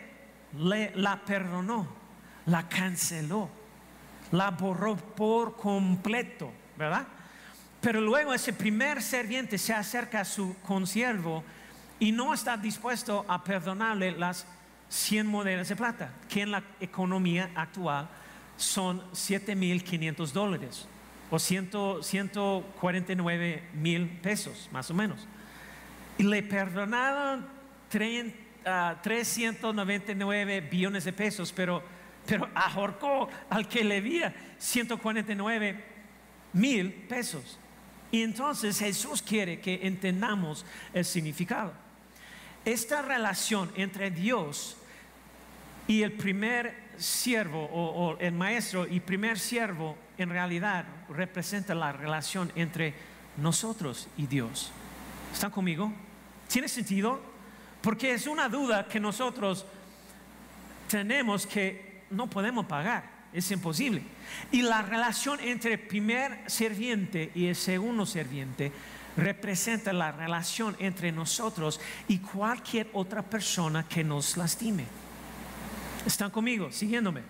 la 0.94 1.22
perdonó, 1.24 2.01
la 2.46 2.68
canceló, 2.68 3.48
la 4.30 4.50
borró 4.50 4.96
por 4.96 5.56
completo, 5.56 6.52
¿verdad? 6.76 7.06
Pero 7.80 8.00
luego 8.00 8.32
ese 8.32 8.52
primer 8.52 9.02
serviente 9.02 9.58
se 9.58 9.74
acerca 9.74 10.20
a 10.20 10.24
su 10.24 10.56
consiervo 10.62 11.42
y 11.98 12.12
no 12.12 12.32
está 12.32 12.56
dispuesto 12.56 13.24
a 13.28 13.42
perdonarle 13.42 14.12
las 14.12 14.46
100 14.88 15.26
monedas 15.26 15.68
de 15.68 15.76
plata, 15.76 16.12
que 16.28 16.42
en 16.42 16.50
la 16.50 16.62
economía 16.80 17.50
actual 17.54 18.08
son 18.56 19.00
7.500 19.12 20.32
dólares 20.32 20.86
o 21.32 21.38
149 21.38 23.62
mil 23.72 24.06
pesos, 24.20 24.68
más 24.70 24.90
o 24.90 24.94
menos. 24.94 25.26
Y 26.18 26.24
le 26.24 26.42
perdonaron 26.42 27.46
399 27.88 30.62
ah, 30.62 30.68
billones 30.70 31.04
de 31.04 31.12
pesos, 31.14 31.50
pero, 31.56 31.82
pero 32.26 32.48
ahorcó 32.54 33.28
al 33.50 33.68
que 33.68 33.84
le 33.84 33.96
debía 33.96 34.34
149 34.58 35.84
mil 36.52 36.92
pesos. 36.92 37.58
Y 38.10 38.22
entonces 38.22 38.78
Jesús 38.78 39.22
quiere 39.22 39.60
que 39.60 39.80
entendamos 39.82 40.66
el 40.92 41.04
significado. 41.04 41.72
Esta 42.64 43.02
relación 43.02 43.72
entre 43.74 44.10
Dios 44.10 44.76
y 45.88 46.02
el 46.02 46.12
primer 46.12 46.74
siervo 46.98 47.64
o, 47.72 48.16
el 48.18 48.32
maestro 48.32 48.86
y 48.86 49.00
primer 49.00 49.38
siervo 49.38 49.96
en 50.18 50.30
realidad 50.30 50.84
representa 51.08 51.74
la 51.74 51.92
relación 51.92 52.52
entre 52.54 52.94
nosotros 53.38 54.08
y 54.16 54.26
Dios. 54.26 54.70
¿Están 55.32 55.50
conmigo? 55.50 55.92
¿Tiene 56.48 56.68
sentido? 56.68 57.20
Porque 57.80 58.12
es 58.12 58.26
una 58.26 58.48
duda 58.48 58.86
que 58.86 59.00
nosotros 59.00 59.66
tenemos 60.88 61.46
que 61.46 61.91
no 62.12 62.28
podemos 62.28 62.66
pagar, 62.66 63.10
es 63.32 63.50
imposible. 63.50 64.02
Y 64.50 64.62
la 64.62 64.82
relación 64.82 65.40
entre 65.40 65.74
el 65.74 65.80
primer 65.80 66.38
serviente 66.46 67.32
y 67.34 67.46
el 67.46 67.56
segundo 67.56 68.06
serviente 68.06 68.72
representa 69.16 69.92
la 69.92 70.12
relación 70.12 70.76
entre 70.78 71.12
nosotros 71.12 71.80
y 72.08 72.18
cualquier 72.18 72.88
otra 72.92 73.22
persona 73.22 73.86
que 73.88 74.04
nos 74.04 74.36
lastime. 74.36 74.84
¿Están 76.06 76.30
conmigo? 76.30 76.70
Siguiéndome. 76.72 77.22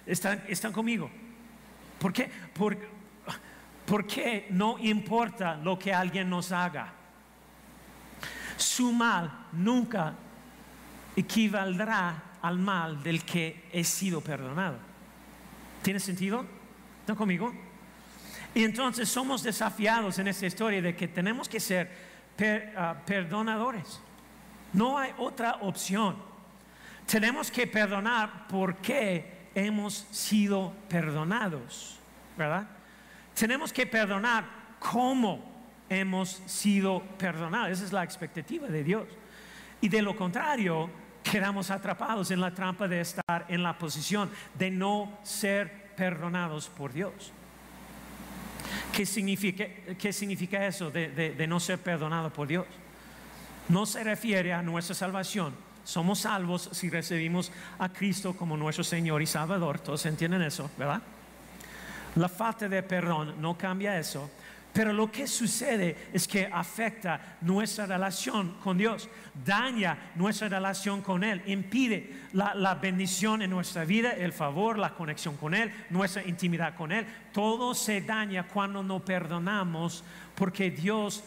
¿Están, 0.05 0.43
están 0.49 0.73
conmigo? 0.73 1.11
¿Por 1.99 2.13
qué? 2.13 2.31
Por, 2.53 2.77
porque 3.87 4.49
no 4.51 4.79
importa 4.81 5.55
lo 5.55 5.79
que 5.79 5.95
alguien 5.95 6.29
nos 6.29 6.53
haga. 6.53 7.00
Su 8.71 8.93
mal 8.93 9.47
nunca 9.53 10.15
equivaldrá 11.17 12.23
al 12.41 12.59
mal 12.59 13.03
del 13.03 13.25
que 13.25 13.69
he 13.73 13.83
sido 13.83 14.21
perdonado. 14.21 14.79
¿Tiene 15.83 15.99
sentido? 15.99 16.47
¿Están 17.01 17.17
conmigo? 17.17 17.53
Y 18.55 18.63
entonces 18.63 19.09
somos 19.09 19.43
desafiados 19.43 20.19
en 20.19 20.29
esta 20.29 20.47
historia 20.47 20.81
de 20.81 20.95
que 20.95 21.09
tenemos 21.09 21.49
que 21.49 21.59
ser 21.59 21.91
ah, 22.77 22.95
perdonadores. 23.05 24.01
No 24.73 24.99
hay 24.99 25.13
otra 25.19 25.59
opción. 25.63 26.17
Tenemos 27.07 27.51
que 27.51 27.67
perdonar 27.67 28.47
porque 28.49 29.49
hemos 29.53 30.07
sido 30.13 30.73
perdonados, 30.89 31.99
¿verdad? 32.37 32.69
Tenemos 33.35 33.73
que 33.73 33.85
perdonar 33.85 34.45
como 34.79 35.50
hemos 35.91 36.41
sido 36.47 37.03
perdonados. 37.19 37.73
Esa 37.73 37.85
es 37.85 37.93
la 37.93 38.05
expectativa 38.05 38.69
de 38.69 38.83
Dios. 38.83 39.05
Y 39.83 39.89
de 39.89 40.01
lo 40.01 40.17
contrario, 40.17 40.89
quedamos 41.23 41.71
atrapados 41.71 42.31
en 42.31 42.41
la 42.41 42.55
trampa 42.55 42.89
de 42.89 43.01
estar 43.01 43.45
en 43.49 43.63
la 43.63 43.77
posición 43.77 44.31
de 44.59 44.71
no 44.71 45.19
ser 45.23 45.91
perdonados 45.97 46.69
por 46.69 46.93
Dios. 46.93 47.33
¿Qué 48.93 49.05
significa, 49.05 50.67
eso 50.67 50.91
de, 50.91 51.09
de 51.09 51.47
no 51.47 51.61
ser 51.61 51.79
perdonado 51.79 52.33
por 52.33 52.47
Dios? 52.47 52.67
No 53.69 53.87
se 53.87 54.05
refiere 54.05 54.53
a 54.53 54.63
nuestra 54.63 54.95
salvación. 54.95 55.55
Somos 55.85 56.21
salvos 56.21 56.69
si 56.73 56.91
recibimos 56.91 57.51
a 57.79 57.89
Cristo 57.89 58.37
como 58.37 58.57
nuestro 58.57 58.85
Señor 58.85 59.23
y 59.23 59.27
Salvador. 59.27 59.79
Todos 59.81 60.07
entienden 60.07 60.43
eso, 60.43 60.71
¿verdad? 60.79 61.03
La 62.17 62.29
falta 62.29 62.69
de 62.69 62.83
perdón 62.83 63.41
no 63.41 63.57
cambia 63.57 63.99
eso. 63.99 64.31
Pero 64.73 64.93
lo 64.93 65.11
que 65.11 65.27
sucede 65.27 65.97
es 66.13 66.29
que 66.29 66.47
afecta 66.47 67.37
nuestra 67.41 67.87
relación 67.87 68.57
con 68.63 68.79
Dios, 68.79 69.09
daña 69.45 70.13
nuestra 70.15 70.49
relación 70.49 71.03
con 71.03 71.25
Él, 71.25 71.43
impide 71.47 72.21
la, 72.33 72.75
bendición 72.77 73.43
en 73.43 73.51
nuestra 73.51 73.85
vida, 73.85 74.13
el 74.13 74.33
favor, 74.33 74.79
la 74.79 74.95
conexión 74.95 75.37
con 75.37 75.55
Él, 75.55 75.73
nuestra 75.91 76.23
intimidad 76.23 76.77
con 76.77 76.93
Él. 76.93 77.05
Todo 77.33 77.75
se 77.75 78.01
daña 78.01 78.47
cuando 78.47 78.83
no 78.83 79.01
perdonamos 79.01 80.05
porque 80.37 80.71
Dios 80.71 81.25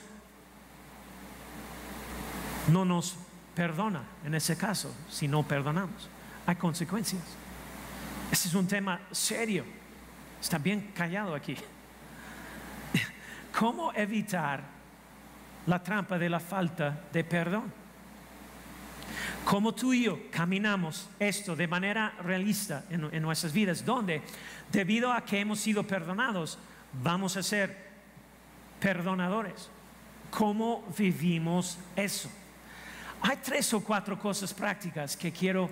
no 2.72 2.86
nos 2.86 3.18
perdona 3.54 4.04
en 4.24 4.36
ese 4.36 4.56
caso 4.56 4.96
si 5.10 5.28
no 5.28 5.44
perdonamos. 5.44 6.10
Hay 6.46 6.56
consecuencias. 6.56 7.22
Ese 8.32 8.48
es 8.48 8.54
un 8.54 8.68
tema 8.68 9.02
serio. 9.12 9.66
Está 10.42 10.58
bien 10.58 10.92
callado 10.96 11.36
aquí. 11.36 11.58
¿Cómo 13.58 13.94
evitar 13.94 14.64
la 15.68 15.82
trampa 15.82 16.18
de 16.18 16.30
la 16.30 16.40
falta 16.40 17.02
de 17.12 17.24
perdón? 17.24 17.72
Como 19.46 19.74
tú 19.74 19.94
y 19.94 20.04
yo 20.04 20.32
caminamos 20.32 21.10
esto 21.20 21.56
de 21.56 21.68
manera 21.68 22.14
realista 22.24 22.86
en, 22.90 23.22
nuestras 23.22 23.54
vidas, 23.54 23.86
donde 23.86 24.22
debido 24.72 25.12
a 25.12 25.24
que 25.24 25.40
hemos 25.40 25.60
sido 25.60 25.84
perdonados, 25.84 26.58
vamos 27.04 27.38
a 27.38 27.44
ser 27.44 27.78
perdonadores. 28.80 29.70
¿Cómo 30.32 30.84
vivimos 30.98 31.78
eso? 31.96 32.30
Hay 33.22 33.38
tres 33.38 33.74
o 33.74 33.84
cuatro 33.84 34.18
cosas 34.18 34.54
prácticas 34.54 35.16
que 35.16 35.32
quiero 35.32 35.70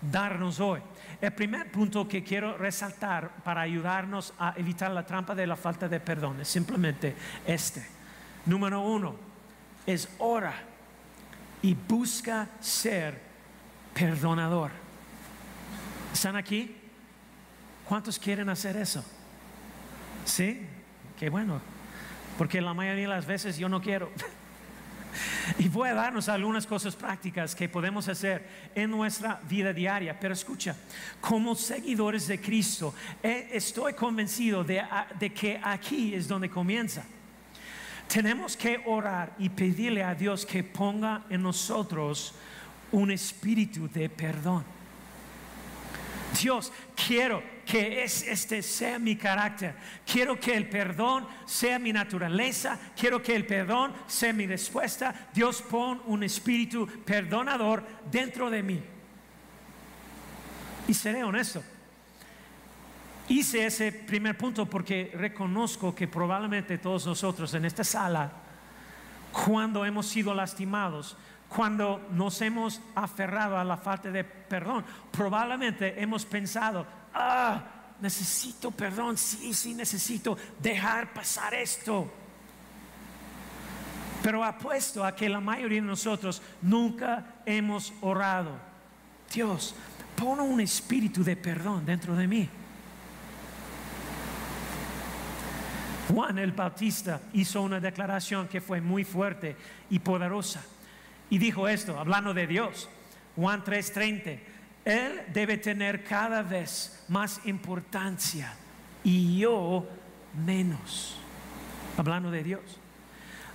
darnos 0.00 0.60
hoy. 0.60 0.80
El 1.20 1.32
primer 1.32 1.70
punto 1.70 2.08
que 2.08 2.24
quiero 2.24 2.56
resaltar 2.56 3.30
para 3.44 3.62
ayudarnos 3.62 4.32
a 4.38 4.54
evitar 4.56 4.90
la 4.90 5.04
trampa 5.04 5.34
de 5.34 5.46
la 5.46 5.56
falta 5.56 5.88
de 5.88 6.00
perdón 6.00 6.40
es 6.40 6.48
simplemente 6.48 7.14
este. 7.46 7.86
Número 8.46 8.80
uno, 8.80 9.14
es 9.86 10.08
ora 10.18 10.54
y 11.62 11.74
busca 11.74 12.48
ser 12.60 13.20
perdonador. 13.92 14.70
¿Están 16.12 16.36
aquí? 16.36 16.76
¿Cuántos 17.84 18.18
quieren 18.18 18.48
hacer 18.48 18.76
eso? 18.76 19.04
¿Sí? 20.24 20.66
Qué 21.18 21.28
bueno. 21.28 21.60
Porque 22.38 22.60
la 22.60 22.72
mayoría 22.72 23.02
de 23.02 23.08
las 23.08 23.26
veces 23.26 23.58
yo 23.58 23.68
no 23.68 23.80
quiero. 23.82 24.10
Y 25.58 25.68
voy 25.68 25.88
a 25.88 25.94
darnos 25.94 26.28
algunas 26.28 26.66
cosas 26.66 26.94
prácticas 26.94 27.54
que 27.54 27.68
podemos 27.68 28.08
hacer 28.08 28.70
en 28.74 28.90
nuestra 28.90 29.40
vida 29.48 29.72
diaria. 29.72 30.18
Pero 30.18 30.34
escucha, 30.34 30.76
como 31.20 31.54
seguidores 31.54 32.26
de 32.28 32.40
Cristo, 32.40 32.94
eh, 33.22 33.48
estoy 33.52 33.94
convencido 33.94 34.64
de, 34.64 34.82
de 35.18 35.32
que 35.32 35.60
aquí 35.62 36.14
es 36.14 36.28
donde 36.28 36.48
comienza. 36.48 37.04
Tenemos 38.08 38.56
que 38.56 38.82
orar 38.86 39.34
y 39.38 39.48
pedirle 39.48 40.02
a 40.02 40.14
Dios 40.14 40.44
que 40.44 40.64
ponga 40.64 41.24
en 41.30 41.42
nosotros 41.42 42.34
un 42.92 43.10
espíritu 43.10 43.88
de 43.88 44.08
perdón. 44.08 44.64
Dios, 46.40 46.72
quiero 47.06 47.42
que 47.70 48.02
este 48.02 48.62
sea 48.62 48.98
mi 48.98 49.14
carácter. 49.14 49.76
Quiero 50.04 50.40
que 50.40 50.56
el 50.56 50.68
perdón 50.68 51.24
sea 51.46 51.78
mi 51.78 51.92
naturaleza. 51.92 52.76
Quiero 52.98 53.22
que 53.22 53.36
el 53.36 53.46
perdón 53.46 53.92
sea 54.08 54.32
mi 54.32 54.44
respuesta. 54.44 55.28
Dios 55.32 55.62
pon 55.62 56.02
un 56.06 56.24
espíritu 56.24 56.88
perdonador 57.04 57.84
dentro 58.10 58.50
de 58.50 58.62
mí. 58.64 58.82
Y 60.88 60.94
seré 60.94 61.22
honesto. 61.22 61.62
Hice 63.28 63.66
ese 63.66 63.92
primer 63.92 64.36
punto 64.36 64.66
porque 64.66 65.12
reconozco 65.14 65.94
que 65.94 66.08
probablemente 66.08 66.78
todos 66.78 67.06
nosotros 67.06 67.54
en 67.54 67.64
esta 67.64 67.84
sala, 67.84 68.32
cuando 69.30 69.86
hemos 69.86 70.06
sido 70.06 70.34
lastimados, 70.34 71.16
cuando 71.48 72.08
nos 72.10 72.42
hemos 72.42 72.80
aferrado 72.96 73.56
a 73.56 73.62
la 73.62 73.76
falta 73.76 74.10
de 74.10 74.24
perdón, 74.24 74.84
probablemente 75.12 76.02
hemos 76.02 76.24
pensado, 76.24 76.84
ah, 77.14 77.64
necesito 78.00 78.70
perdón, 78.70 79.16
sí, 79.16 79.52
sí, 79.54 79.74
necesito 79.74 80.36
dejar 80.60 81.12
pasar 81.12 81.54
esto. 81.54 82.10
Pero 84.22 84.44
apuesto 84.44 85.04
a 85.04 85.14
que 85.14 85.28
la 85.28 85.40
mayoría 85.40 85.80
de 85.80 85.86
nosotros 85.86 86.42
nunca 86.60 87.42
hemos 87.46 87.92
orado. 88.00 88.58
Dios, 89.32 89.74
pon 90.16 90.40
un 90.40 90.60
espíritu 90.60 91.24
de 91.24 91.36
perdón 91.36 91.86
dentro 91.86 92.14
de 92.14 92.26
mí. 92.26 92.48
Juan 96.12 96.38
el 96.38 96.52
Bautista 96.52 97.20
hizo 97.34 97.62
una 97.62 97.78
declaración 97.78 98.48
que 98.48 98.60
fue 98.60 98.80
muy 98.80 99.04
fuerte 99.04 99.56
y 99.90 100.00
poderosa. 100.00 100.62
Y 101.30 101.38
dijo 101.38 101.68
esto, 101.68 101.98
hablando 101.98 102.34
de 102.34 102.46
Dios. 102.46 102.88
Juan 103.36 103.62
3:30. 103.62 104.40
Él 104.84 105.22
debe 105.32 105.58
tener 105.58 106.04
cada 106.04 106.42
vez 106.42 107.04
más 107.08 107.40
importancia 107.44 108.54
y 109.04 109.38
yo 109.38 109.86
menos. 110.44 111.16
Hablando 111.96 112.30
de 112.30 112.42
Dios. 112.42 112.62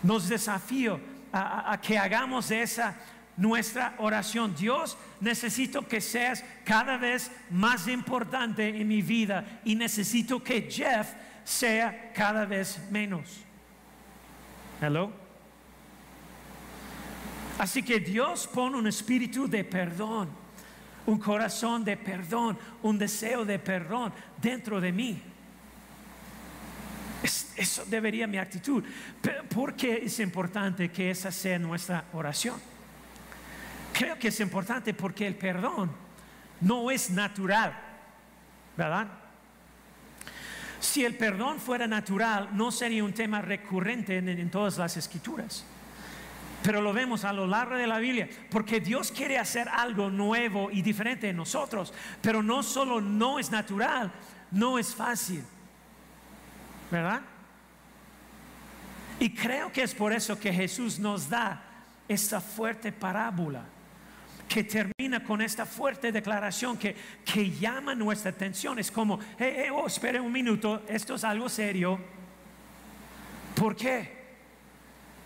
Nos 0.04 0.30
desafío 0.30 1.00
a, 1.34 1.80
que 1.82 1.98
hagamos 1.98 2.52
esa 2.52 2.96
nuestra 3.38 3.96
oración. 3.98 4.56
Dios, 4.56 4.98
necesito 5.20 5.88
que 5.88 6.00
seas 6.00 6.44
cada 6.64 6.98
vez 6.98 7.32
más 7.50 7.88
importante 7.88 8.70
en 8.70 8.88
mi 8.88 9.02
vida 9.02 9.62
y 9.66 9.76
necesito 9.76 10.44
que 10.44 10.70
Jeff 10.70 11.12
sea 11.44 12.14
cada 12.14 12.46
vez 12.46 12.80
menos. 12.92 13.42
Hello. 14.80 15.12
Así 17.58 17.82
que 17.82 18.00
Dios 18.00 18.48
pone 18.48 18.78
un 18.78 18.88
espíritu 18.88 19.48
de 19.48 19.64
perdón 19.64 20.44
un 21.08 21.20
corazón 21.20 21.84
de 21.84 21.98
perdón, 21.98 22.58
un 22.84 22.98
deseo 22.98 23.46
de 23.46 23.60
perdón 23.60 24.13
dentro 24.41 24.82
de 24.82 24.91
mí. 24.91 25.22
eso 27.24 27.86
debería 27.86 28.28
mi 28.28 28.38
actitud. 28.38 28.84
¿Por 29.54 29.76
qué 29.76 30.02
es 30.06 30.20
importante 30.20 30.89
que 30.89 31.12
esa 31.12 31.32
sea 31.32 31.60
nuestra 31.60 32.06
oración? 32.13 32.60
Creo 33.94 34.20
que 34.20 34.28
es 34.28 34.39
importante 34.39 34.94
porque 34.94 35.26
el 35.26 35.36
perdón 35.36 35.91
no 36.62 36.91
es 36.91 37.10
natural, 37.10 37.74
¿verdad? 38.76 39.08
Si 40.80 41.04
el 41.04 41.15
perdón 41.15 41.60
fuera 41.60 41.88
natural, 41.88 42.50
no 42.52 42.72
sería 42.72 43.04
un 43.04 43.13
tema 43.13 43.41
recurrente 43.41 44.18
en 44.18 44.50
todas 44.50 44.78
las 44.78 44.98
escrituras. 44.98 45.65
Pero 46.65 46.82
lo 46.82 46.93
vemos 46.93 47.23
a 47.25 47.32
lo 47.32 47.45
largo 47.45 47.75
de 47.75 47.86
la 47.86 47.99
Biblia, 47.99 48.28
porque 48.49 48.80
Dios 48.80 49.12
quiere 49.12 49.38
hacer 49.38 49.69
algo 49.69 50.10
nuevo 50.10 50.71
y 50.71 50.82
diferente 50.82 51.30
en 51.30 51.38
nosotros, 51.38 51.93
pero 52.23 52.41
no 52.41 52.63
solo 52.63 52.99
no 52.99 53.38
es 53.38 53.51
natural, 53.51 54.12
no 54.49 54.80
es 54.80 54.95
fácil. 54.95 55.43
¿Verdad? 56.89 57.21
Y 59.19 59.30
creo 59.30 59.71
que 59.71 59.84
es 59.84 59.93
por 59.93 60.12
eso 60.12 60.39
que 60.39 60.51
Jesús 60.51 60.97
nos 60.97 61.30
da 61.30 61.62
esta 62.08 62.41
fuerte 62.41 62.91
parábola 62.91 63.63
que 64.47 64.63
termina 64.63 65.23
con 65.23 65.43
esta 65.43 65.67
fuerte 65.67 66.12
declaración 66.12 66.78
que, 66.78 66.95
que 67.23 67.51
llama 67.51 67.93
nuestra 67.93 68.32
atención. 68.32 68.80
Es 68.80 68.89
como, 68.89 69.19
hey, 69.38 69.67
oh, 69.71 69.86
espere 69.86 70.19
un 70.19 70.32
minuto, 70.32 70.82
esto 70.88 71.13
es 71.13 71.23
algo 71.23 71.47
serio. 71.47 71.99
¿Por 73.54 73.75
qué? 73.75 74.25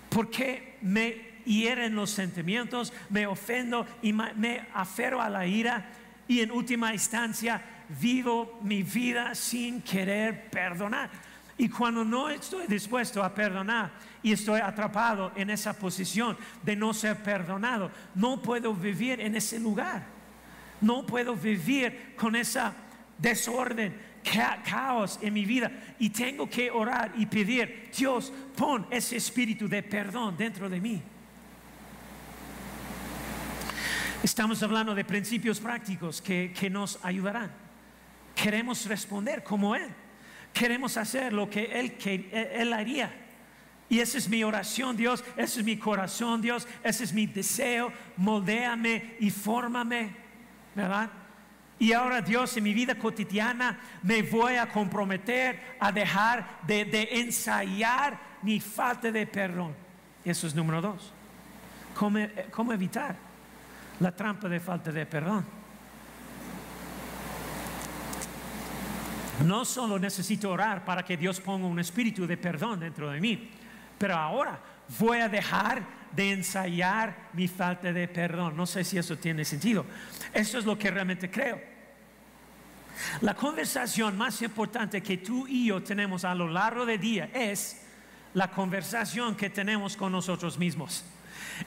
Porque 0.09 0.77
me 0.81 1.28
hieren 1.45 1.95
los 1.95 2.09
sentimientos, 2.09 2.93
me 3.09 3.27
ofendo 3.27 3.85
y 4.01 4.13
me 4.13 4.67
aferro 4.73 5.21
a 5.21 5.29
la 5.29 5.45
ira 5.45 5.89
y 6.27 6.41
en 6.41 6.51
última 6.51 6.93
instancia 6.93 7.61
vivo 7.99 8.59
mi 8.61 8.83
vida 8.83 9.33
sin 9.33 9.81
querer 9.81 10.49
perdonar. 10.49 11.09
Y 11.57 11.67
cuando 11.67 12.05
no 12.05 12.29
estoy 12.29 12.67
dispuesto 12.67 13.21
a 13.23 13.33
perdonar 13.33 13.91
y 14.23 14.31
estoy 14.31 14.61
atrapado 14.61 15.31
en 15.35 15.49
esa 15.49 15.73
posición 15.73 16.37
de 16.63 16.75
no 16.75 16.93
ser 16.93 17.17
perdonado, 17.17 17.91
no 18.15 18.41
puedo 18.41 18.73
vivir 18.73 19.19
en 19.19 19.35
ese 19.35 19.59
lugar. 19.59 20.03
No 20.79 21.05
puedo 21.05 21.35
vivir 21.35 22.13
con 22.15 22.35
esa 22.35 22.73
desorden, 23.17 23.93
caos 24.63 25.19
en 25.21 25.33
mi 25.33 25.45
vida. 25.45 25.69
Y 25.99 26.11
tengo 26.11 26.49
que 26.49 26.71
orar 26.71 27.11
y 27.17 27.25
pedir, 27.25 27.89
Dios, 27.97 28.31
pon 28.55 28.85
ese 28.89 29.17
espíritu 29.17 29.67
de 29.67 29.83
perdón 29.83 30.37
dentro 30.37 30.69
de 30.69 30.79
mí. 30.79 31.01
Estamos 34.21 34.61
hablando 34.63 34.93
de 34.93 35.05
principios 35.05 35.61
prácticos 35.61 36.21
que, 36.21 36.53
que 36.57 36.69
nos 36.69 36.99
ayudarán. 37.03 37.51
Queremos 38.35 38.85
responder 38.85 39.43
como 39.43 39.75
Él. 39.75 39.87
Queremos 40.51 40.97
hacer 40.97 41.31
lo 41.31 41.49
que 41.49 41.65
Él, 41.79 41.93
que 41.93 42.29
Él 42.53 42.73
haría. 42.73 43.13
Y 43.87 43.99
esa 43.99 44.17
es 44.17 44.27
mi 44.27 44.43
oración, 44.43 44.97
Dios. 44.97 45.23
Ese 45.37 45.61
es 45.61 45.65
mi 45.65 45.77
corazón, 45.77 46.41
Dios. 46.41 46.67
Ese 46.83 47.05
es 47.05 47.13
mi 47.13 47.27
deseo. 47.27 47.93
Moldéame 48.17 49.15
y 49.21 49.29
fórmame. 49.29 50.13
¿Verdad? 50.75 51.09
Y 51.79 51.93
ahora 51.93 52.21
Dios 52.21 52.57
en 52.57 52.65
mi 52.65 52.73
vida 52.73 52.95
cotidiana 52.95 53.79
me 54.03 54.21
voy 54.21 54.55
a 54.55 54.67
comprometer 54.67 55.77
a 55.79 55.93
dejar 55.93 56.59
de, 56.67 56.83
de 56.83 57.07
ensayar 57.21 58.19
mi 58.41 58.59
falta 58.59 59.11
de 59.11 59.25
perdón. 59.25 59.73
Eso 60.25 60.45
es 60.45 60.53
número 60.53 60.81
dos. 60.81 61.13
¿Cómo, 61.95 62.19
¿Cómo, 62.51 62.73
evitar 62.73 63.28
la 63.99 64.15
trampa 64.15 64.47
de 64.47 64.59
falta 64.59 64.91
de 64.91 65.05
perdón? 65.05 65.45
No 69.45 69.63
solo 69.63 69.97
necesito 69.97 70.51
orar 70.51 70.83
para 70.83 71.03
que 71.03 71.15
Dios 71.15 71.39
ponga 71.39 71.65
un 71.67 71.79
espíritu 71.79 72.27
de 72.27 72.37
perdón 72.37 72.79
dentro 72.79 73.09
de 73.09 73.21
mí, 73.21 73.49
pero 73.97 74.15
ahora 74.15 74.59
voy 74.97 75.19
a 75.19 75.29
dejar 75.29 75.81
de 76.11 76.31
ensayar 76.31 77.29
mi 77.33 77.47
falta 77.47 77.93
de 77.93 78.07
perdón. 78.07 78.57
No 78.57 78.65
sé 78.65 78.83
si 78.83 78.97
eso 78.97 79.17
tiene 79.17 79.45
sentido. 79.45 79.85
Eso 80.33 80.57
es 80.57 80.65
lo 80.65 80.77
que 80.77 80.91
realmente 80.91 81.29
creo. 81.29 81.61
La 83.21 83.33
conversación 83.33 84.17
más 84.17 84.41
importante 84.41 85.01
que 85.01 85.17
tú 85.17 85.47
y 85.47 85.67
yo 85.67 85.81
tenemos 85.81 86.25
a 86.25 86.35
lo 86.35 86.47
largo 86.47 86.85
del 86.85 86.99
día 86.99 87.29
es 87.33 87.81
la 88.33 88.51
conversación 88.51 89.35
que 89.35 89.49
tenemos 89.49 89.95
con 89.95 90.11
nosotros 90.11 90.57
mismos. 90.57 91.05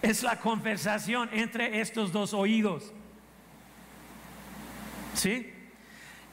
Es 0.00 0.22
la 0.22 0.38
conversación 0.38 1.28
entre 1.32 1.80
estos 1.80 2.12
dos 2.12 2.32
oídos. 2.32 2.92
¿Sí? 5.14 5.52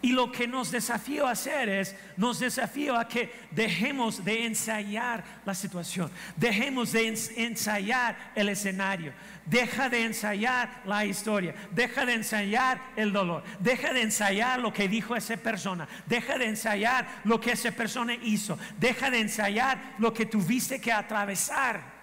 Y 0.02 0.14
lo 0.14 0.32
que 0.32 0.48
nos 0.48 0.72
desafío 0.72 1.28
a 1.28 1.32
hacer 1.32 1.68
es, 1.68 1.94
nos 2.16 2.40
desafío 2.40 2.98
a 2.98 3.06
que 3.06 3.34
dejemos 3.52 4.24
de 4.24 4.46
ensayar 4.46 5.26
la 5.46 5.54
situación, 5.54 6.10
dejemos 6.38 6.94
de 6.94 7.14
ensayar 7.36 8.32
el 8.34 8.48
escenario, 8.48 9.12
deja 9.46 9.90
de 9.90 10.06
ensayar 10.06 10.84
la 10.86 11.04
historia, 11.04 11.54
deja 11.72 12.06
de 12.06 12.14
ensayar 12.14 12.82
el 12.96 13.12
dolor, 13.12 13.44
deja 13.60 13.92
de 13.92 14.04
ensayar 14.04 14.62
lo 14.62 14.72
que 14.72 14.88
dijo 14.88 15.18
esa 15.18 15.36
persona, 15.36 15.86
deja 16.06 16.38
de 16.38 16.46
ensayar 16.46 17.22
lo 17.26 17.42
que 17.42 17.52
esa 17.52 17.72
persona 17.72 18.14
hizo, 18.14 18.58
deja 18.80 19.10
de 19.10 19.20
ensayar 19.20 19.96
lo 19.98 20.14
que 20.14 20.26
tuviste 20.26 20.80
que 20.80 20.94
atravesar. 20.94 21.99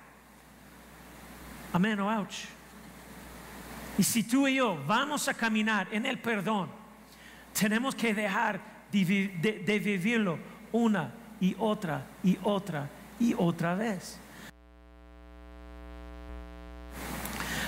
Amén 1.77 2.01
ouch. 2.01 2.47
Y 3.99 4.03
si 4.03 4.23
tú 4.23 4.49
y 4.49 4.55
yo 4.55 4.83
vamos 4.87 5.29
a 5.29 5.35
caminar 5.35 5.87
en 5.93 6.07
el 6.07 6.19
perdón, 6.19 6.71
tenemos 7.53 7.95
que 7.95 8.15
dejar 8.15 8.59
de, 8.91 9.81
vivirlo 9.85 10.39
una 10.73 11.13
y 11.39 11.55
otra 11.59 12.07
y 12.25 12.39
otra 12.45 12.89
y 13.21 13.35
otra 13.37 13.75
vez. 13.75 14.19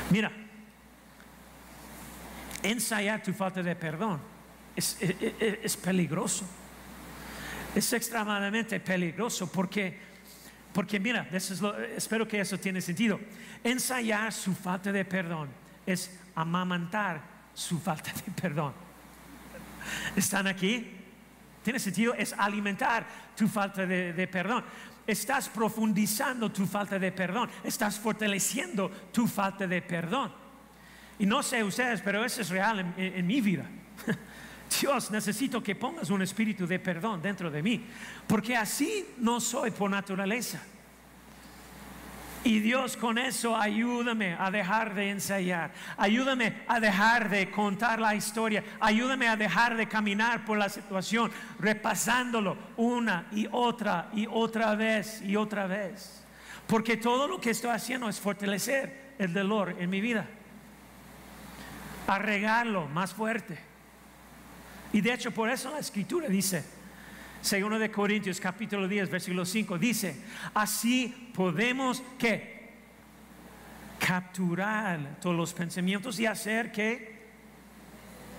Mira, 0.08 0.32
ensayar 2.62 3.22
tu 3.22 3.34
falta 3.34 3.62
de 3.62 3.76
perdón 3.76 4.20
es, 4.74 5.76
peligroso. 5.76 6.46
Es 7.74 7.92
extremadamente 7.92 8.80
peligroso 8.80 9.52
porque, 9.52 10.00
porque 10.78 11.00
mira, 11.00 11.26
espero 11.96 12.28
que 12.28 12.38
eso 12.38 12.56
tiene 12.56 12.80
sentido. 12.80 13.18
Ensayar 13.64 14.32
su 14.32 14.54
falta 14.54 14.92
de 14.92 15.04
perdón 15.04 15.48
es 15.84 16.20
amamantar 16.36 17.20
su 17.52 17.80
falta 17.80 18.12
de 18.12 18.30
perdón. 18.30 18.72
¿Están 20.14 20.46
aquí? 20.46 20.88
Tiene 21.64 21.80
sentido, 21.80 22.14
es 22.14 22.32
alimentar 22.32 23.04
tu 23.36 23.48
falta 23.48 23.84
de, 23.86 24.28
perdón. 24.30 24.62
Estás 25.04 25.48
profundizando 25.48 26.52
tu 26.52 26.64
falta 26.64 26.96
de 26.96 27.10
perdón. 27.10 27.50
Estás 27.64 27.98
fortaleciendo 27.98 28.88
tu 29.12 29.26
falta 29.26 29.66
de 29.66 29.82
perdón. 29.82 30.32
Y 31.18 31.26
no 31.26 31.42
sé 31.42 31.64
ustedes, 31.64 32.00
pero 32.02 32.24
eso 32.24 32.40
es 32.40 32.50
real 32.50 32.94
en 32.96 33.26
mi 33.26 33.40
vida. 33.40 33.64
Dios, 34.68 35.10
necesito 35.10 35.62
que 35.62 35.74
pongas 35.74 36.10
un 36.10 36.22
espíritu 36.22 36.66
de 36.66 36.78
perdón 36.78 37.22
dentro 37.22 37.50
de 37.50 37.62
mí, 37.62 37.84
porque 38.26 38.56
así 38.56 39.06
no 39.18 39.40
soy 39.40 39.70
por 39.70 39.90
naturaleza. 39.90 40.60
Y 42.44 42.60
Dios 42.60 42.96
con 42.96 43.18
eso 43.18 43.56
ayúdame 43.56 44.36
a 44.38 44.50
dejar 44.50 44.94
de 44.94 45.10
ensayar, 45.10 45.72
ayúdame 45.96 46.62
a 46.68 46.78
dejar 46.78 47.28
de 47.28 47.50
contar 47.50 47.98
la 47.98 48.14
historia, 48.14 48.62
ayúdame 48.80 49.28
a 49.28 49.36
dejar 49.36 49.76
de 49.76 49.88
caminar 49.88 50.44
por 50.44 50.56
la 50.56 50.68
situación, 50.68 51.32
repasándolo 51.58 52.56
una 52.76 53.26
y 53.32 53.48
otra 53.50 54.08
y 54.14 54.26
otra 54.30 54.74
vez 54.76 55.20
y 55.22 55.34
otra 55.34 55.66
vez. 55.66 56.24
Porque 56.66 56.96
todo 56.96 57.26
lo 57.26 57.40
que 57.40 57.50
estoy 57.50 57.70
haciendo 57.70 58.08
es 58.08 58.20
fortalecer 58.20 59.14
el 59.18 59.32
dolor 59.32 59.74
en 59.78 59.90
mi 59.90 60.00
vida, 60.00 60.26
arreglarlo 62.06 62.86
más 62.86 63.12
fuerte. 63.12 63.67
Y 64.92 65.00
de 65.00 65.12
hecho 65.12 65.30
por 65.30 65.50
eso 65.50 65.70
la 65.70 65.78
escritura 65.78 66.28
dice, 66.28 66.64
Segundo 67.40 67.78
de 67.78 67.90
Corintios 67.90 68.40
capítulo 68.40 68.88
10 68.88 69.10
versículo 69.10 69.44
5 69.44 69.78
dice, 69.78 70.16
así 70.54 71.30
podemos 71.34 72.02
que 72.18 72.58
capturar 73.98 75.18
todos 75.20 75.36
los 75.36 75.52
pensamientos 75.52 76.18
y 76.18 76.26
hacer 76.26 76.72
que 76.72 77.18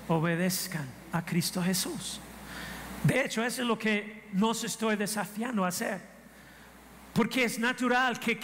obedezcan 0.07 0.87
a 1.11 1.23
Cristo 1.23 1.61
Jesús. 1.61 2.19
De 3.03 3.23
hecho, 3.23 3.43
eso 3.43 3.61
es 3.61 3.67
lo 3.67 3.79
que 3.79 4.23
nos 4.33 4.63
estoy 4.63 4.95
desafiando 4.95 5.63
a 5.63 5.69
hacer. 5.69 6.01
Porque 7.13 7.43
es 7.43 7.59
natural 7.59 8.19
que, 8.19 8.37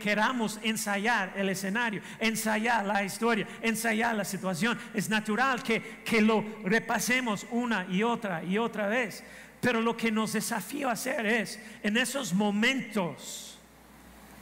queramos 0.00 0.58
ensayar 0.62 1.32
el 1.36 1.50
escenario, 1.50 2.00
ensayar 2.18 2.86
la 2.86 3.04
historia, 3.04 3.46
ensayar 3.62 4.14
la 4.14 4.24
situación. 4.24 4.78
Es 4.94 5.08
natural 5.08 5.62
que, 5.62 6.22
lo 6.22 6.44
repasemos 6.64 7.46
una 7.50 7.86
y 7.88 8.02
otra 8.02 8.42
y 8.42 8.58
otra 8.58 8.88
vez. 8.88 9.22
Pero 9.60 9.80
lo 9.80 9.96
que 9.96 10.10
nos 10.10 10.32
desafío 10.32 10.88
a 10.88 10.92
hacer 10.92 11.26
es, 11.26 11.60
en 11.82 11.96
esos 11.96 12.32
momentos, 12.32 13.58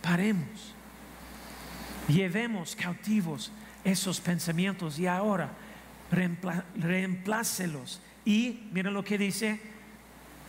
paremos, 0.02 0.74
llevemos 2.08 2.76
cautivos 2.76 3.50
esos 3.82 4.20
pensamientos 4.20 4.98
y 4.98 5.06
ahora 5.06 5.50
reemplácelos. 6.10 8.00
Y 8.24 8.68
miren 8.72 8.94
lo 8.94 9.04
que 9.04 9.18
dice 9.18 9.60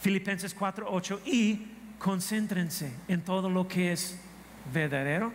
Filipenses 0.02 0.56
4:8 0.56 1.20
y 1.26 1.77
concéntrense 2.00 2.92
en 3.08 3.22
todo 3.22 3.50
lo 3.50 3.68
que 3.68 3.92
es 3.92 4.20
verdadero, 4.74 5.32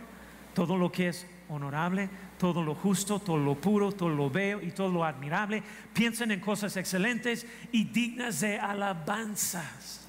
todo 0.53 0.77
lo 0.77 0.91
que 0.91 1.09
es 1.09 1.25
honorable, 1.49 2.09
todo 2.37 2.63
lo 2.63 2.75
justo, 2.75 3.19
todo 3.19 3.37
lo 3.37 3.55
puro, 3.55 3.91
todo 3.91 4.09
lo 4.09 4.29
bello 4.29 4.61
y 4.61 4.71
todo 4.71 4.89
lo 4.89 5.03
admirable. 5.03 5.63
Piensen 5.93 6.31
en 6.31 6.39
cosas 6.39 6.75
excelentes 6.77 7.45
y 7.71 7.85
dignas 7.85 8.41
de 8.41 8.59
alabanzas. 8.59 10.07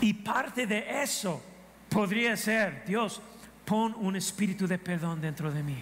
Y 0.00 0.12
parte 0.14 0.66
de 0.66 1.02
eso 1.02 1.42
podría 1.88 2.36
ser, 2.36 2.84
Dios, 2.86 3.20
pon 3.64 3.94
un 3.98 4.16
espíritu 4.16 4.66
de 4.66 4.78
perdón 4.78 5.20
dentro 5.20 5.50
de 5.50 5.62
mí. 5.62 5.76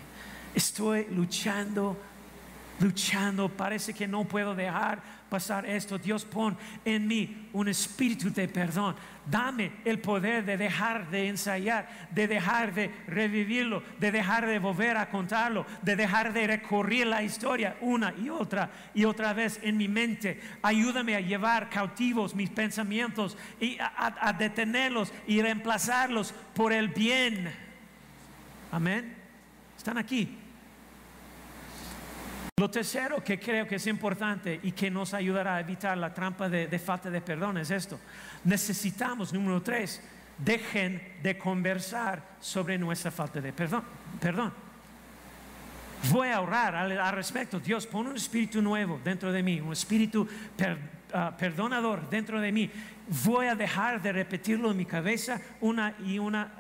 Estoy 0.55 1.07
luchando 1.11 1.97
luchando, 2.81 3.49
parece 3.49 3.95
que 3.95 4.07
no 4.07 4.25
puedo 4.25 4.55
dejar 4.55 5.03
pasar 5.37 5.67
esto. 5.67 5.99
Dios 5.99 6.25
pon 6.25 6.57
en 6.83 7.07
mí 7.07 7.49
un 7.53 7.69
espíritu 7.69 8.31
de 8.33 8.49
perdón. 8.49 8.97
Dame 9.29 9.73
el 9.85 9.99
poder 9.99 10.45
de 10.47 10.57
dejar 10.57 11.11
de 11.11 11.29
ensayar, 11.29 12.09
de 12.11 12.27
dejar 12.27 12.73
de 12.73 12.91
revivirlo, 13.07 13.83
de 14.01 14.11
dejar 14.11 14.47
de 14.47 14.59
volver 14.59 14.97
a 14.97 15.11
contarlo, 15.11 15.67
de 15.83 15.95
dejar 15.95 16.33
de 16.33 16.47
recorrer 16.47 17.07
la 17.07 17.23
historia 17.23 17.77
una 17.83 18.15
y 18.17 18.31
otra 18.31 18.71
y 18.95 19.05
otra 19.05 19.35
vez 19.35 19.61
en 19.63 19.77
mi 19.77 19.89
mente. 19.89 20.41
Ayúdame 20.63 21.17
a 21.17 21.21
llevar 21.21 21.69
cautivos 21.69 22.35
mis 22.35 22.49
pensamientos 22.49 23.37
y 23.61 23.77
a, 23.79 24.29
a 24.29 24.33
detenerlos 24.33 25.13
y 25.27 25.43
reemplazarlos 25.43 26.33
por 26.55 26.73
el 26.73 26.89
bien 26.89 27.67
Amén. 28.73 29.15
Están 29.77 29.99
aquí. 29.99 30.46
Lo 32.59 32.71
tercero 32.71 33.23
que 33.23 33.39
creo 33.39 33.69
que 33.69 33.75
es 33.75 33.87
importante 33.87 34.59
y 34.63 34.73
que 34.73 34.91
nos 34.91 35.13
ayudará 35.13 35.57
a 35.57 35.61
evitar 35.61 35.99
la 35.99 36.15
trampa 36.15 36.49
de, 36.49 36.79
falta 36.79 37.11
de 37.11 37.21
perdón 37.21 37.59
es 37.59 37.71
esto. 37.71 38.01
Necesitamos, 38.45 39.31
número 39.31 39.61
tres, 39.61 40.01
dejen 40.39 41.19
de 41.23 41.37
conversar 41.37 42.23
sobre 42.41 42.79
nuestra 42.79 43.11
falta 43.11 43.43
de 43.43 43.53
perdón. 43.53 43.85
perdón. 44.19 44.55
Voy 46.11 46.29
a 46.29 46.41
orar 46.41 46.75
al, 46.77 47.13
respecto. 47.13 47.61
Dios, 47.61 47.87
pon 47.87 48.07
un 48.07 48.17
espíritu 48.17 48.63
nuevo 48.63 48.99
dentro 49.05 49.31
de 49.33 49.43
mí, 49.43 49.61
un 49.61 49.75
espíritu 49.75 50.27
ah, 51.13 51.35
perdonador 51.37 52.09
dentro 52.09 52.41
de 52.41 52.53
mí 52.53 52.71
voy 53.25 53.47
a 53.47 53.55
dejar 53.55 54.03
de 54.03 54.13
repetirlo 54.13 54.71
en 54.71 54.77
mi 54.77 54.85
cabeza 54.85 55.41
una 55.61 55.95
y 56.05 56.19
una, 56.19 56.51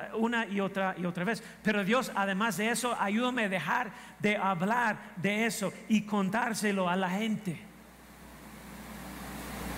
y 0.50 0.60
otra 0.60 0.94
y 0.96 1.04
otra 1.04 1.24
vez. 1.24 1.42
Pero 1.62 1.84
Dios, 1.84 2.12
además 2.14 2.56
de 2.56 2.70
eso, 2.70 2.96
ayúdame 3.00 3.44
a 3.44 3.48
dejar 3.48 3.90
de 4.20 4.36
hablar 4.36 4.98
de 5.16 5.46
eso 5.46 5.72
y 5.88 6.02
contárselo 6.02 6.88
a 6.88 6.96
la 6.96 7.10
gente. 7.10 7.60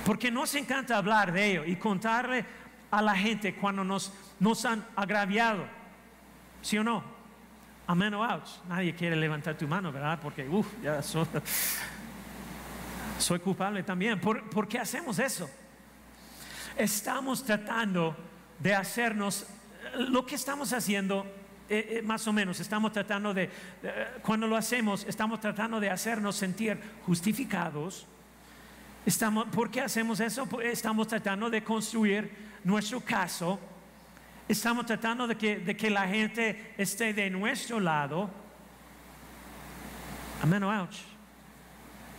Porque 0.05 0.31
nos 0.31 0.55
encanta 0.55 0.97
hablar 0.97 1.33
de 1.33 1.51
ello 1.51 1.65
y 1.65 1.77
contarle 1.77 2.45
a 2.91 3.03
la 3.03 3.15
gente 3.15 3.55
cuando 3.55 3.85
nos, 3.85 4.13
nos 4.41 4.65
han 4.65 4.85
agraviado. 4.97 5.67
¿Sí 6.63 6.79
o 6.79 6.85
no? 6.85 7.03
Amén 7.87 8.13
o 8.15 8.23
ouch. 8.23 8.49
Nadie 8.69 8.95
quiere 8.95 9.17
levantar 9.17 9.57
tu 9.57 9.67
mano, 9.67 9.91
¿verdad? 9.91 10.19
Porque, 10.21 10.47
uff, 10.49 10.67
ya 10.83 11.03
soy, 11.03 11.27
soy 13.19 13.39
culpable 13.41 13.83
también. 13.83 14.21
¿Por 14.21 14.69
qué 14.69 14.79
hacemos 14.79 15.19
eso? 15.19 15.49
estamos 16.79 17.45
tratando 17.45 18.17
de 18.59 18.75
hacernos, 18.75 19.47
lo 20.09 20.25
que 20.25 20.37
estamos 20.37 20.73
haciendo, 20.73 21.27
eh, 21.69 21.99
eh, 21.99 22.03
más 22.03 22.27
o 22.27 22.33
menos, 22.33 22.61
estamos 22.61 22.93
tratando 22.93 23.35
de, 23.35 23.51
cuando 24.23 24.47
lo 24.47 24.57
hacemos, 24.57 25.05
estamos 25.07 25.41
tratando 25.41 25.81
de 25.81 25.91
hacernos 25.91 26.37
sentir 26.37 26.81
justificados. 27.05 28.07
Estamos, 29.05 29.47
¿Por 29.49 29.71
qué 29.71 29.81
hacemos 29.81 30.21
eso? 30.21 30.49
Estamos 30.61 31.09
tratando 31.09 31.51
de 31.51 31.63
construir 31.63 32.31
nuestro 32.65 33.01
caso. 33.01 33.59
Estamos 34.49 34.87
tratando 34.87 35.27
de 35.27 35.37
que, 35.37 35.59
de 35.59 35.77
que 35.77 35.91
la 35.91 36.07
gente 36.07 36.75
esté 36.79 37.13
de 37.13 37.29
nuestro 37.31 37.81
lado. 37.81 38.31
Amén, 40.43 40.63
ouch. 40.63 41.18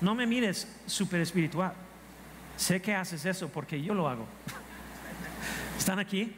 No 0.01 0.15
me 0.15 0.25
mires 0.25 0.67
súper 0.85 1.21
espiritual. 1.21 1.73
Sé 2.57 2.81
que 2.81 2.93
haces 2.93 3.25
eso 3.25 3.49
porque 3.49 3.81
yo 3.81 3.93
lo 3.93 4.07
hago. 4.07 4.25
¿Están 5.77 5.99
aquí? 5.99 6.33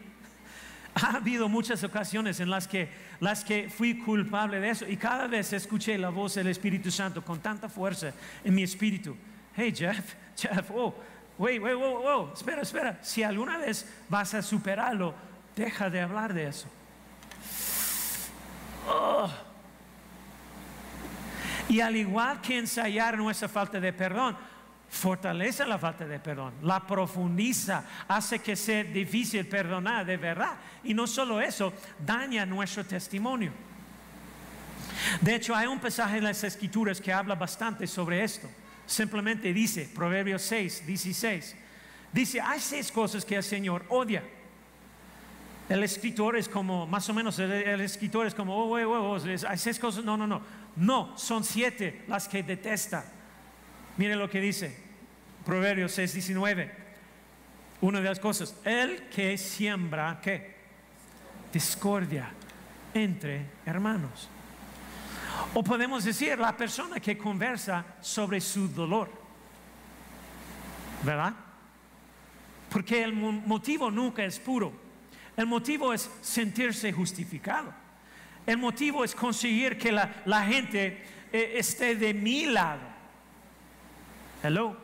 Ha 0.96 1.18
habido 1.18 1.48
muchas 1.48 1.84
ocasiones 1.84 2.40
en 2.40 2.50
las 2.50 2.68
que, 2.68 2.90
las 3.20 3.44
que 3.44 3.70
fui 3.70 3.98
culpable 3.98 4.60
de 4.60 4.70
eso 4.70 4.88
y 4.88 4.98
cada 4.98 5.28
vez 5.28 5.54
escuché 5.54 5.98
la 5.98 6.10
voz 6.10 6.36
del 6.36 6.48
Espíritu 6.48 6.92
Santo 6.92 7.24
con 7.24 7.40
tanta 7.40 7.70
fuerza 7.70 8.12
en 8.44 8.54
mi 8.54 8.64
espíritu. 8.64 9.16
Hey 9.56 9.74
Jeff, 9.76 10.16
Jeff, 10.36 10.70
oh, 10.72 10.94
wait, 11.38 11.62
wait, 11.62 11.76
wait, 11.76 11.96
wait, 12.04 12.34
espera, 12.34 12.62
espera. 12.62 13.00
Si 13.02 13.24
alguna 13.24 13.58
vez 13.58 13.86
vas 14.10 14.34
a 14.34 14.42
superarlo, 14.42 15.14
deja 15.56 15.90
de 15.90 16.02
hablar 16.02 16.34
de 16.34 16.48
eso. 16.48 16.68
Oh. 18.88 19.30
Y 21.70 21.80
al 21.80 21.96
igual 21.96 22.42
que 22.42 22.58
ensayar 22.58 23.18
nuestra 23.18 23.48
falta 23.48 23.80
de 23.80 23.94
perdón, 23.94 24.38
fortalece 24.92 25.66
la 25.66 25.80
falta 25.80 26.06
de 26.06 26.20
perdón, 26.20 26.54
la 26.64 26.86
profundiza, 26.86 27.86
hace 28.10 28.40
que 28.40 28.58
sea 28.58 28.84
difícil 28.84 29.46
perdonar 29.48 30.06
de 30.06 30.18
verdad. 30.18 30.58
Y 30.84 30.94
no 30.94 31.08
solo 31.08 31.40
eso, 31.40 31.72
daña 32.06 32.46
nuestro 32.46 32.86
testimonio. 32.86 33.54
De 35.22 35.36
hecho, 35.36 35.56
hay 35.56 35.68
un 35.68 35.80
pasaje 35.80 36.18
en 36.18 36.26
las 36.26 36.44
escrituras 36.44 37.00
que 37.00 37.14
habla 37.14 37.36
bastante 37.36 37.88
sobre 37.88 38.24
esto. 38.24 38.50
Simplemente 38.86 39.54
dice, 39.54 39.90
Proverbios 39.96 40.42
6, 40.42 40.86
16, 40.86 41.56
dice, 42.12 42.42
hay 42.42 42.60
seis 42.60 42.92
cosas 42.92 43.24
que 43.24 43.36
el 43.36 43.44
Señor 43.44 43.86
odia. 43.88 44.24
El 45.70 45.84
escritor 45.84 46.36
es 46.36 46.50
como, 46.50 46.86
más 46.86 47.08
o 47.10 47.14
menos, 47.14 47.40
el, 47.40 47.80
escritor 47.80 48.28
es 48.28 48.36
como, 48.36 48.58
oh, 48.58 48.78
oh, 48.78 49.16
oh, 49.16 49.48
hay 49.48 49.58
seis 49.58 49.80
cosas, 49.80 50.04
no, 50.04 50.18
no, 50.18 50.28
no, 50.28 50.42
no, 50.76 51.18
son 51.18 51.44
siete 51.44 52.04
las 52.08 52.28
que 52.28 52.44
detesta 52.44 53.06
Mire 53.98 54.16
lo 54.16 54.30
que 54.30 54.40
dice 54.42 54.76
Proverbios 55.46 55.92
6, 55.94 56.14
19. 56.14 56.72
Una 57.82 58.00
de 58.00 58.10
las 58.10 58.20
cosas, 58.20 58.56
el 58.64 59.10
que 59.10 59.38
siembra, 59.38 60.20
¿qué? 60.22 60.56
Discordia 61.52 62.32
entre 62.94 63.46
hermanos. 63.66 64.30
O 65.54 65.64
podemos 65.64 66.04
decir 66.04 66.38
la 66.38 66.56
persona 66.56 67.00
que 67.00 67.18
conversa 67.18 67.86
sobre 68.02 68.40
su 68.40 68.68
dolor. 68.68 69.12
¿Verdad? 71.04 71.34
Porque 72.70 73.04
el 73.04 73.14
motivo 73.14 73.90
nunca 73.90 74.24
es 74.24 74.40
puro. 74.40 74.72
El 75.36 75.48
motivo 75.48 75.92
es 75.94 76.10
sentirse 76.22 76.94
justificado. 76.94 77.74
El 78.46 78.58
motivo 78.58 79.04
es 79.04 79.16
conseguir 79.16 79.78
que 79.78 79.92
la, 79.92 80.24
la 80.26 80.44
gente 80.44 81.04
eh, 81.32 81.54
esté 81.56 81.96
de 81.96 82.14
mi 82.14 82.46
lado. 82.46 82.82
Hello. 84.44 84.76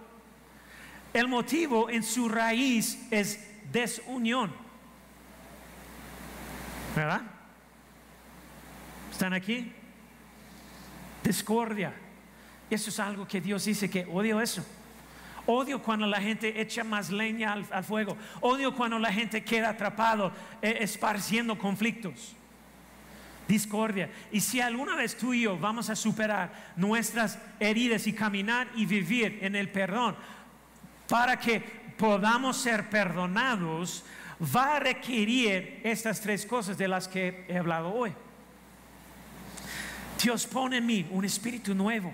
El 1.14 1.28
motivo 1.28 1.90
en 1.90 2.04
su 2.04 2.30
raíz 2.30 3.08
es 3.12 3.40
desunión. 3.72 4.54
¿Verdad? 6.96 7.22
¿Están 9.12 9.34
aquí? 9.34 9.74
Discordia. 11.24 11.94
Eso 12.70 12.90
es 12.90 13.00
algo 13.00 13.28
que 13.28 13.42
Dios 13.42 13.66
dice 13.66 13.90
que 13.90 14.06
odio 14.06 14.40
eso. 14.40 14.64
Odio 15.48 15.82
cuando 15.82 16.06
la 16.06 16.22
gente 16.22 16.62
echa 16.62 16.84
más 16.84 17.10
leña 17.10 17.54
al, 17.54 17.84
fuego. 17.84 18.18
Odio 18.42 18.76
cuando 18.76 19.00
la 19.00 19.12
gente 19.12 19.44
queda 19.44 19.70
atrapado 19.70 20.32
eh, 20.62 20.78
esparciendo 20.82 21.58
conflictos 21.58 22.37
discordia. 23.48 24.10
Y 24.32 24.42
si 24.42 24.60
alguna 24.60 24.96
vez 24.96 25.18
tú 25.18 25.34
y 25.34 25.42
yo 25.42 25.58
vamos 25.58 25.90
a 25.90 25.96
superar 25.96 26.74
nuestras 26.76 27.40
heridas 27.60 28.06
y 28.08 28.14
caminar 28.14 28.68
y 28.76 28.86
vivir 28.86 29.40
en 29.42 29.56
el 29.56 29.70
perdón, 29.70 30.16
para 31.08 31.40
que 31.40 31.62
podamos 31.98 32.58
ser 32.58 32.90
perdonados, 32.90 34.04
va 34.56 34.76
a 34.76 34.80
requerir 34.80 35.82
estas 35.84 36.22
tres 36.22 36.46
cosas 36.46 36.78
de 36.78 36.88
las 36.88 37.08
que 37.08 37.46
he 37.48 37.58
hablado 37.58 37.94
hoy. 37.94 38.14
Dios 40.22 40.46
pone 40.46 40.78
en 40.78 40.86
mí 40.86 41.08
un 41.12 41.26
espíritu 41.26 41.74
nuevo, 41.74 42.14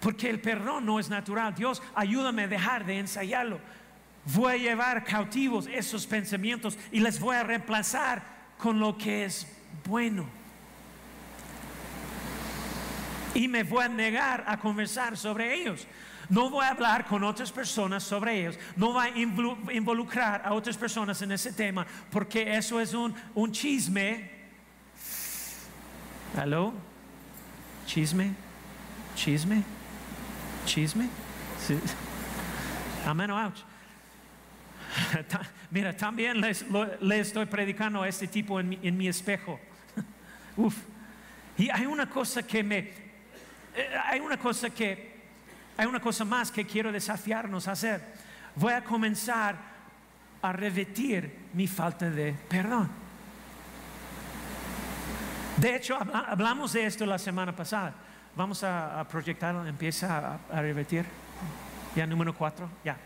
porque 0.00 0.30
el 0.30 0.40
perdón 0.40 0.86
no 0.86 0.98
es 0.98 1.10
natural. 1.10 1.54
Dios, 1.54 1.82
ayúdame 1.94 2.44
a 2.44 2.48
dejar 2.48 2.86
de 2.86 2.98
ensayarlo. 2.98 3.60
Voy 4.24 4.54
a 4.54 4.56
llevar 4.56 5.04
cautivos 5.04 5.66
esos 5.66 6.06
pensamientos 6.06 6.78
y 6.92 7.00
les 7.00 7.18
voy 7.18 7.36
a 7.36 7.42
reemplazar 7.42 8.22
con 8.56 8.78
lo 8.78 8.96
que 8.96 9.24
es 9.24 9.46
bueno 9.84 10.41
y 13.34 13.48
me 13.48 13.62
voy 13.62 13.84
a 13.84 13.88
negar 13.88 14.44
a 14.46 14.58
conversar 14.58 15.16
sobre 15.16 15.54
ellos. 15.54 15.86
No 16.28 16.50
voy 16.50 16.64
a 16.64 16.70
hablar 16.70 17.04
con 17.04 17.24
otras 17.24 17.50
personas 17.50 18.02
sobre 18.02 18.40
ellos. 18.40 18.58
No 18.76 18.92
voy 18.92 19.08
a 19.08 19.74
involucrar 19.74 20.42
a 20.44 20.54
otras 20.54 20.76
personas 20.76 21.20
en 21.22 21.32
ese 21.32 21.52
tema 21.52 21.86
porque 22.10 22.56
eso 22.56 22.80
es 22.80 22.94
un, 22.94 23.14
un 23.34 23.52
chisme. 23.52 24.30
¿Aló? 26.36 26.72
¿Chisme? 27.86 28.32
¿Chisme? 29.14 29.62
¿Chisme? 30.64 31.08
Sí. 31.58 31.78
Amén 33.04 33.30
ouch. 33.30 33.58
Mira, 35.70 35.96
también 35.96 36.40
les, 36.40 36.64
estoy 37.10 37.46
predicando 37.46 38.02
a 38.02 38.08
este 38.08 38.28
tipo 38.28 38.60
en 38.60 38.68
mi, 38.68 38.78
en 38.82 38.96
mi 38.96 39.08
espejo. 39.08 39.58
Uf. 40.56 40.76
Y 41.58 41.68
hay 41.70 41.86
una 41.86 42.08
cosa 42.08 42.42
que 42.42 42.62
me, 42.62 43.01
hay 44.04 44.20
una 44.20 44.36
cosa 44.36 44.70
que, 44.70 45.12
hay 45.76 45.86
una 45.86 46.00
cosa 46.00 46.24
más 46.24 46.50
que 46.50 46.66
quiero 46.66 46.92
desafiarnos 46.92 47.68
a 47.68 47.72
hacer. 47.72 48.02
Voy 48.56 48.72
a 48.72 48.84
comenzar 48.84 49.56
a 50.42 50.52
revertir 50.52 51.48
mi 51.54 51.66
falta 51.66 52.10
de 52.10 52.34
perdón. 52.48 52.90
De 55.56 55.76
hecho, 55.76 55.96
hablamos 55.96 56.72
de 56.72 56.86
esto 56.86 57.06
la 57.06 57.18
semana 57.18 57.54
pasada. 57.54 57.94
Vamos 58.34 58.64
a, 58.64 59.06
proyectarlo, 59.08 59.66
empieza 59.66 60.38
a. 60.50 60.62
Ya 61.94 62.06
número 62.06 62.34
cuatro, 62.34 62.68
ya. 62.84 62.96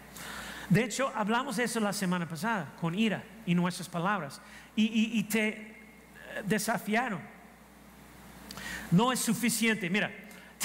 De 0.69 0.85
hecho, 0.85 1.13
hablamos 1.15 1.57
de 1.57 1.65
eso 1.65 1.81
la 1.81 1.93
semana 1.93 2.29
pasada, 2.29 2.73
con 2.81 2.95
ira 2.95 3.23
y 3.45 3.55
nuestras 3.55 3.89
palabras. 3.89 4.41
y 4.75 5.23
te 5.25 5.49
eh, 5.49 5.75
desafiaron. 6.45 7.21
No 8.91 9.13
es 9.13 9.21
suficiente. 9.21 9.91
Mira, 9.91 10.11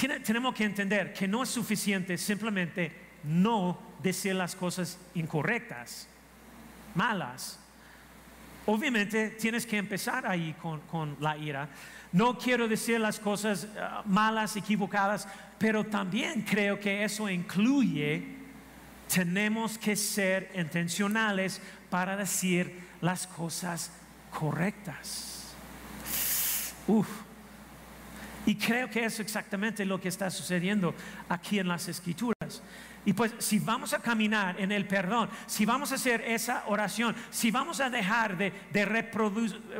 tenemos 0.08 0.54
que 0.54 0.64
entender 0.64 1.12
que 1.12 1.28
no 1.28 1.42
es 1.42 1.48
suficiente 1.48 2.18
simplemente 2.18 2.92
no 3.24 3.78
decir 4.02 4.34
las 4.34 4.56
cosas 4.56 4.98
incorrectas, 5.14 6.08
malas. 6.94 7.58
obviamente 8.66 9.30
tienes 9.30 9.66
que 9.66 9.78
empezar 9.78 10.26
ahí 10.26 10.54
con, 10.60 11.16
la 11.20 11.36
ira. 11.36 11.68
No 12.12 12.36
quiero 12.36 12.68
decir 12.68 13.00
las 13.00 13.18
cosas 13.18 13.66
ah, 13.78 14.02
malas, 14.04 14.56
equivocadas, 14.56 15.26
pero 15.58 15.84
también 15.84 16.42
creo 16.42 16.78
que 16.78 17.04
eso 17.04 17.28
incluye, 17.28 18.22
tenemos 19.12 19.78
que 19.78 19.96
ser 19.96 20.50
intencionales 20.54 21.60
para 21.90 22.16
decir 22.16 22.82
las 23.00 23.26
cosas 23.26 23.92
correctas. 24.30 25.54
Uf. 26.86 27.31
Y 28.46 28.56
creo 28.56 28.90
que 28.90 29.04
es 29.04 29.20
exactamente 29.20 29.84
lo 29.84 30.00
que 30.00 30.08
está 30.08 30.30
sucediendo 30.30 30.94
aquí 31.28 31.58
en 31.58 31.68
las 31.68 31.88
escrituras. 31.88 32.62
Y 33.04 33.12
pues 33.12 33.34
si 33.38 33.58
vamos 33.58 33.92
a 33.94 33.98
caminar 33.98 34.60
en 34.60 34.70
el 34.70 34.86
perdón, 34.86 35.28
si 35.46 35.66
vamos 35.66 35.90
a 35.90 35.96
hacer 35.96 36.22
esa 36.22 36.64
oración, 36.66 37.16
si 37.30 37.50
vamos 37.50 37.80
a 37.80 37.90
dejar 37.90 38.36
de, 38.36 38.52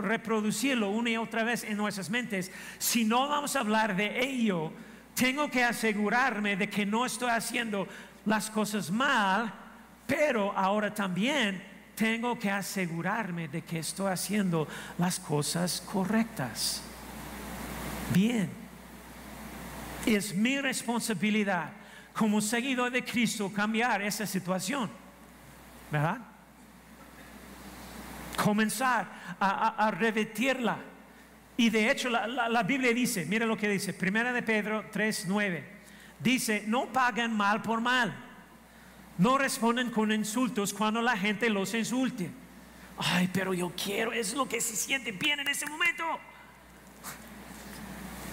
reproducirlo 0.00 0.90
una 0.90 1.10
y 1.10 1.16
otra 1.16 1.44
vez 1.44 1.62
en 1.62 1.76
nuestras 1.76 2.10
mentes, 2.10 2.50
si 2.78 3.04
no 3.04 3.28
vamos 3.28 3.54
a 3.54 3.60
hablar 3.60 3.94
de 3.94 4.24
ello, 4.24 4.72
tengo 5.14 5.48
que 5.50 5.62
asegurarme 5.62 6.56
de 6.56 6.68
que 6.68 6.84
no 6.84 7.06
estoy 7.06 7.30
haciendo 7.30 7.86
las 8.26 8.50
cosas 8.50 8.90
mal, 8.90 9.52
pero 10.06 10.52
ahora 10.56 10.92
también 10.92 11.62
tengo 11.94 12.36
que 12.36 12.50
asegurarme 12.50 13.46
de 13.46 13.62
que 13.62 13.78
estoy 13.78 14.10
haciendo 14.10 14.66
las 14.98 15.20
cosas 15.20 15.80
correctas. 15.80 16.82
Bien, 18.12 18.50
es 20.06 20.34
mi 20.34 20.60
responsabilidad 20.60 21.70
como 22.12 22.40
seguidor 22.40 22.90
de 22.90 23.04
Cristo 23.04 23.52
cambiar 23.52 24.02
esa 24.02 24.26
situación. 24.26 24.90
¿Verdad? 25.90 26.18
Comenzar 28.36 29.36
a, 29.38 29.90
revertirla. 29.90 30.78
Y 31.56 31.70
de 31.70 31.90
hecho 31.90 32.08
la, 32.08 32.62
Biblia 32.62 32.92
dice, 32.92 33.26
mira 33.26 33.46
lo 33.46 33.56
que 33.56 33.68
dice, 33.68 33.92
Primera 33.92 34.32
de 34.32 34.42
Pedro 34.42 34.90
3.9, 34.90 35.62
dice, 36.18 36.64
no 36.66 36.86
pagan 36.86 37.36
mal 37.36 37.60
por 37.60 37.80
mal, 37.80 38.14
no 39.18 39.36
responden 39.36 39.90
con 39.90 40.10
insultos 40.10 40.72
cuando 40.72 41.02
la 41.02 41.16
gente 41.16 41.50
los 41.50 41.74
insulte. 41.74 42.30
Ay, 42.98 43.28
pero 43.32 43.52
yo 43.52 43.72
quiero, 43.76 44.12
es 44.12 44.34
lo 44.34 44.48
que 44.48 44.60
se 44.60 44.76
siente 44.76 45.12
bien 45.12 45.40
en 45.40 45.48
ese 45.48 45.66
momento. 45.66 46.04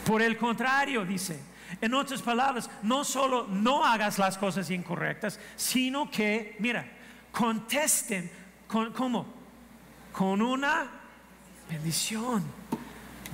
Por 0.10 0.24
el 0.24 0.38
contrario, 0.38 1.06
dice, 1.06 1.40
en 1.80 1.94
otras 1.94 2.24
palabras, 2.24 2.68
no 2.82 3.04
solo 3.04 3.46
no 3.48 3.86
hagas 3.86 4.18
las 4.18 4.40
cosas 4.40 4.72
incorrectas, 4.72 5.40
sino 5.56 6.10
que, 6.10 6.56
mira, 6.58 6.84
contesten 7.32 8.32
con, 8.68 8.92
¿cómo? 8.92 9.28
Con 10.12 10.42
una 10.42 10.90
bendición. 11.70 12.44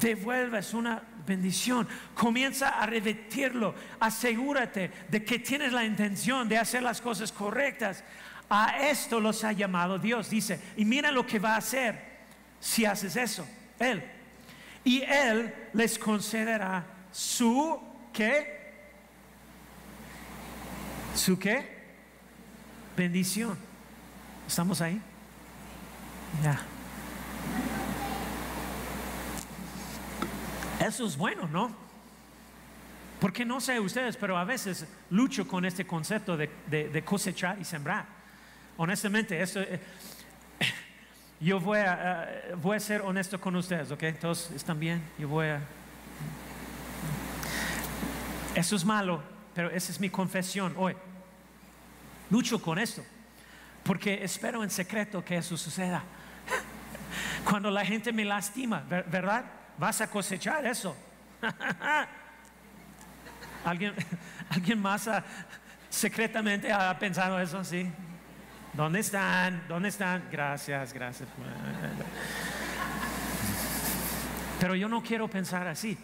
Devuelves 0.02 0.74
una 0.74 1.02
bendición. 1.26 1.88
Comienza 2.14 2.72
a 2.72 2.86
revertirlo. 2.86 3.74
Asegúrate 4.02 4.92
de 5.08 5.24
que 5.24 5.40
tienes 5.40 5.72
la 5.72 5.86
intención 5.86 6.50
de 6.50 6.58
hacer 6.58 6.84
las 6.84 7.00
cosas 7.00 7.32
correctas. 7.32 8.04
A 8.50 8.82
esto 8.82 9.22
los 9.22 9.46
ha 9.46 9.54
llamado 9.54 9.98
Dios, 9.98 10.30
dice. 10.30 10.60
Y 10.76 10.84
mira 10.84 11.10
lo 11.10 11.26
que 11.26 11.40
va 11.40 11.54
a 11.54 11.60
hacer 11.60 12.18
si 12.60 12.84
haces 12.84 13.16
eso. 13.16 13.48
Él. 13.80 14.15
Y 14.86 15.02
Él 15.02 15.54
les 15.74 16.00
concederá 16.00 16.86
su 17.12 17.80
qué? 18.14 18.72
¿Su 21.16 21.38
qué? 21.38 21.76
Bendición. 22.96 23.58
¿Estamos 24.48 24.80
ahí? 24.80 25.02
Ya. 26.44 26.62
Eso 30.80 31.06
es 31.06 31.18
bueno, 31.18 31.48
¿no? 31.48 31.76
Porque 33.20 33.44
no 33.44 33.60
sé 33.60 33.80
ustedes, 33.80 34.18
pero 34.18 34.38
a 34.38 34.44
veces 34.44 34.86
lucho 35.10 35.48
con 35.48 35.66
este 35.66 35.88
concepto 35.88 36.38
de, 36.38 37.04
cosechar 37.04 37.58
y 37.60 37.66
sembrar. 37.66 38.06
Honestamente, 38.78 39.42
esto, 39.42 39.62
eh, 39.62 39.80
yo 41.40 41.60
voy 41.60 41.80
a, 41.80 42.30
voy 42.62 42.78
a 42.78 42.80
ser 42.80 43.02
honesto 43.02 43.40
con 43.40 43.56
ustedes, 43.56 43.92
¿ok? 43.92 44.04
Todos 44.20 44.52
están 44.52 44.80
bien. 44.80 45.04
Yo 45.18 45.28
voy 45.28 45.48
a 45.48 45.62
eso 48.56 48.78
es 48.78 48.86
malo, 48.86 49.22
pero 49.54 49.70
esa 49.70 49.92
es 49.92 50.00
mi 50.00 50.10
confesión 50.10 50.74
hoy. 50.78 50.96
Lucho 52.30 52.62
con 52.62 52.80
esto, 52.80 53.04
porque 53.84 54.24
espero 54.24 54.64
en 54.64 54.70
secreto 54.70 55.24
que 55.24 55.36
eso 55.36 55.58
suceda. 55.58 56.02
Cuando 57.44 57.70
la 57.70 57.86
gente 57.86 58.14
me 58.14 58.24
lastima, 58.24 58.82
¿verdad? 58.88 59.44
Vas 59.78 60.00
a 60.00 60.08
cosechar 60.08 60.66
eso. 60.66 60.96
¿Alguien, 63.66 63.94
¿Alguien 64.50 64.82
más 64.82 65.10
secretamente 65.90 66.72
ha 66.72 66.98
pensado 66.98 67.38
eso? 67.40 67.62
Sí. 67.66 67.92
¿Dónde 68.76 69.00
están? 69.00 69.64
¿Dónde 69.70 69.90
están? 69.90 70.28
Gracias, 70.30 70.92
gracias. 70.92 71.30
Pero 74.60 74.76
yo 74.76 74.90
no 74.90 75.02
quiero 75.02 75.30
pensar 75.30 75.66
así. 75.68 75.98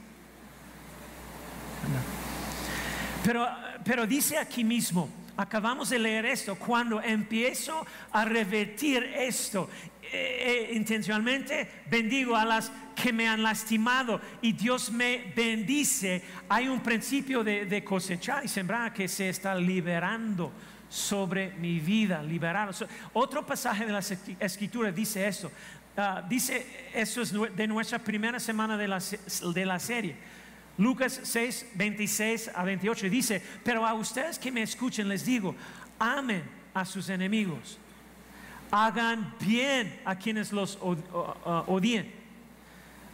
Pero, 3.23 3.47
pero 3.83 4.07
dice 4.07 4.37
aquí 4.37 4.63
mismo, 4.63 5.09
acabamos 5.35 5.89
de 5.89 5.99
leer 5.99 6.25
esto, 6.25 6.55
cuando 6.55 7.01
empiezo 7.01 7.85
a 8.11 8.23
revertir 8.23 9.03
esto, 9.03 9.69
eh, 10.01 10.69
eh, 10.71 10.73
intencionalmente 10.73 11.83
bendigo 11.89 12.35
a 12.35 12.45
las 12.45 12.71
que 12.95 13.13
me 13.13 13.27
han 13.27 13.43
lastimado 13.43 14.19
y 14.41 14.51
Dios 14.53 14.91
me 14.91 15.31
bendice, 15.35 16.21
hay 16.49 16.67
un 16.67 16.81
principio 16.81 17.43
de, 17.43 17.83
cosechar 17.83 18.45
y 18.45 18.47
sembrar 18.47 18.93
que 18.93 19.07
se 19.07 19.29
está 19.29 19.55
liberando 19.55 20.51
sobre 20.91 21.51
mi 21.53 21.79
vida, 21.79 22.21
liberado. 22.21 22.73
Otro 23.13 23.45
pasaje 23.45 23.85
de 23.85 23.93
la 23.93 24.03
escritura 24.39 24.91
dice 24.91 25.25
esto, 25.25 25.49
ah, 25.95 26.21
dice, 26.27 26.89
eso 26.93 27.21
es 27.21 27.31
de 27.31 27.67
nuestra 27.67 27.97
primera 27.97 28.41
semana 28.41 28.75
de 28.75 28.89
la, 28.89 28.99
de 28.99 29.65
la 29.65 29.79
serie. 29.79 30.17
Lucas 30.77 31.21
6, 31.23 31.67
26 31.75 32.51
a 32.53 32.63
28 32.63 33.09
dice, 33.09 33.41
pero 33.63 33.85
a 33.85 33.93
ustedes 33.93 34.37
que 34.37 34.51
me 34.51 34.63
escuchen 34.63 35.07
les 35.07 35.25
digo, 35.25 35.55
amen 35.97 36.43
a 36.73 36.83
sus 36.83 37.07
enemigos, 37.07 37.77
hagan 38.69 39.33
bien 39.39 39.97
a 40.03 40.15
quienes 40.17 40.51
los 40.51 40.77
odien, 40.81 42.11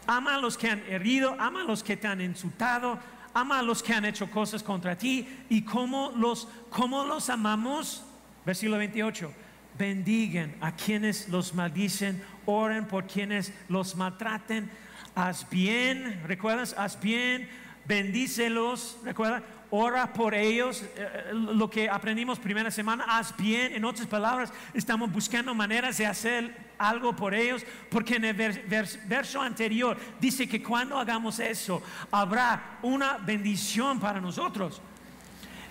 ama 0.08 0.36
a 0.36 0.40
los 0.40 0.58
que 0.58 0.70
han 0.70 0.82
herido, 0.88 1.36
ama 1.40 1.62
a 1.62 1.66
los 1.66 1.84
que 1.84 1.96
te 1.96 2.08
han 2.08 2.22
insultado, 2.22 3.00
ama 3.39 3.60
a 3.60 3.62
los 3.62 3.84
que 3.84 3.93
han 3.93 4.06
hecho 4.06 4.30
cosas 4.30 4.63
contra 4.63 4.97
ti 4.97 5.28
y 5.50 5.62
como 5.63 6.12
los, 6.15 6.47
cómo 6.69 7.06
los 7.06 7.30
amamos, 7.30 8.04
versículo 8.45 8.78
28, 8.78 9.32
bendigan 9.78 10.56
a 10.62 10.76
quienes 10.76 11.30
los 11.30 11.54
maldicen, 11.54 12.23
oren 12.45 12.88
por 12.88 13.06
quienes 13.06 13.54
los 13.69 13.95
maltraten 13.95 14.69
haz 15.17 15.50
bien, 15.50 16.21
¿recuerdas? 16.28 16.76
Haz 16.78 17.02
bien, 17.02 17.50
bendícelos, 17.86 18.97
¿recuerda? 19.04 19.41
Ora 19.70 20.14
por 20.14 20.34
ellos, 20.34 20.82
eh, 20.82 20.90
eh, 20.98 21.32
lo 21.34 21.70
que 21.70 21.90
aprendimos 21.90 22.40
primera 22.40 22.72
semana, 22.72 23.04
haz 23.08 23.36
bien, 23.36 23.74
en 23.74 23.84
otras 23.84 24.08
palabras, 24.08 24.54
estamos 24.74 25.12
buscando 25.12 25.54
maneras 25.54 25.98
de 25.98 26.06
hacer 26.06 26.56
algo 26.78 27.14
por 27.14 27.34
ellos, 27.34 27.66
porque 27.90 28.16
en 28.16 28.26
el 28.26 28.34
verso 28.34 29.42
anterior 29.42 29.98
dice 30.22 30.48
que 30.48 30.64
cuando 30.64 30.98
hagamos 30.98 31.40
eso, 31.40 31.82
habrá 32.12 32.78
una 32.82 33.18
bendición 33.18 34.00
para 34.00 34.22
nosotros. 34.22 34.82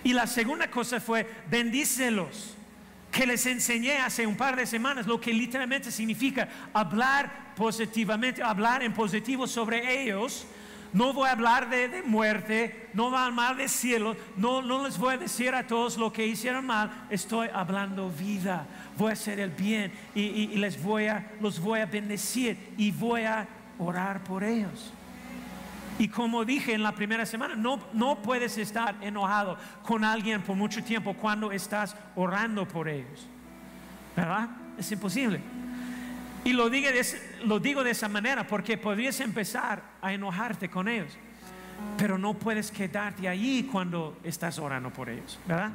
Y 0.03 0.13
la 0.13 0.27
segunda 0.27 0.69
cosa 0.69 0.99
fue, 0.99 1.27
bendícelos 1.49 2.55
que 3.11 3.25
les 3.25 3.47
enseñé 3.47 3.97
hace 3.97 4.27
un 4.27 4.37
par 4.37 4.55
de 4.55 4.67
semanas, 4.67 5.07
lo 5.07 5.19
que 5.19 5.33
literalmente 5.33 5.91
significa 5.91 6.47
hablar 6.71 7.55
positivamente, 7.55 8.43
hablar 8.43 8.83
en 8.83 8.93
positivo 8.93 9.47
sobre 9.47 10.03
ellos. 10.03 10.45
No 10.93 11.13
voy 11.13 11.27
a 11.27 11.31
hablar 11.31 11.69
de, 11.69 12.01
muerte, 12.03 12.89
no 12.93 13.09
voy 13.09 13.19
a 13.19 13.25
hablar 13.25 13.55
de 13.57 13.67
cielo, 13.67 14.15
no, 14.35 14.61
no 14.61 14.83
les 14.83 14.97
voy 14.97 15.15
a 15.15 15.17
decir 15.17 15.53
a 15.53 15.67
todos 15.67 15.97
lo 15.97 16.11
que 16.13 16.25
hicieron 16.25 16.65
mal, 16.65 17.07
estoy 17.09 17.49
hablando 17.53 18.09
vida, 18.09 18.65
voy 18.97 19.09
a 19.09 19.13
hacer 19.13 19.39
el 19.39 19.51
bien 19.51 19.91
y, 20.15 20.47
les 20.57 20.81
voy 20.81 21.07
a, 21.07 21.31
los 21.41 21.59
voy 21.59 21.81
a 21.81 21.85
bendecir 21.85 22.73
y 22.77 22.91
voy 22.91 23.23
a 23.23 23.47
orar 23.79 24.23
por 24.23 24.43
ellos. 24.43 24.93
Y 25.99 26.07
como 26.09 26.45
dije 26.45 26.73
en 26.73 26.83
la 26.83 26.93
primera 26.93 27.25
semana, 27.25 27.55
no, 27.55 27.79
no 27.93 28.21
puedes 28.21 28.57
estar 28.57 28.95
enojado 29.01 29.57
con 29.83 30.03
alguien 30.03 30.41
por 30.41 30.55
mucho 30.55 30.83
tiempo 30.83 31.15
cuando 31.15 31.51
estás 31.51 31.95
orando 32.15 32.67
por 32.67 32.87
ellos. 32.87 33.27
¿Verdad? 34.15 34.49
Es 34.77 34.91
imposible. 34.91 35.41
Y 36.47 36.53
lo 36.53 36.69
digo, 36.69 36.89
de, 36.89 37.05
lo 37.43 37.59
digo 37.59 37.83
de 37.83 37.91
esa 37.91 38.07
manera 38.07 38.47
porque 38.47 38.77
podrías 38.77 39.19
empezar 39.19 39.83
a 40.01 40.13
enojarte 40.13 40.69
con 40.69 40.87
ellos, 40.87 41.11
pero 41.97 42.17
no 42.17 42.35
puedes 42.35 42.71
quedarte 42.71 43.27
ahí 43.27 43.67
cuando 43.69 44.17
estás 44.23 44.57
orando 44.57 44.89
por 44.89 45.09
ellos. 45.09 45.37
¿Verdad? 45.45 45.71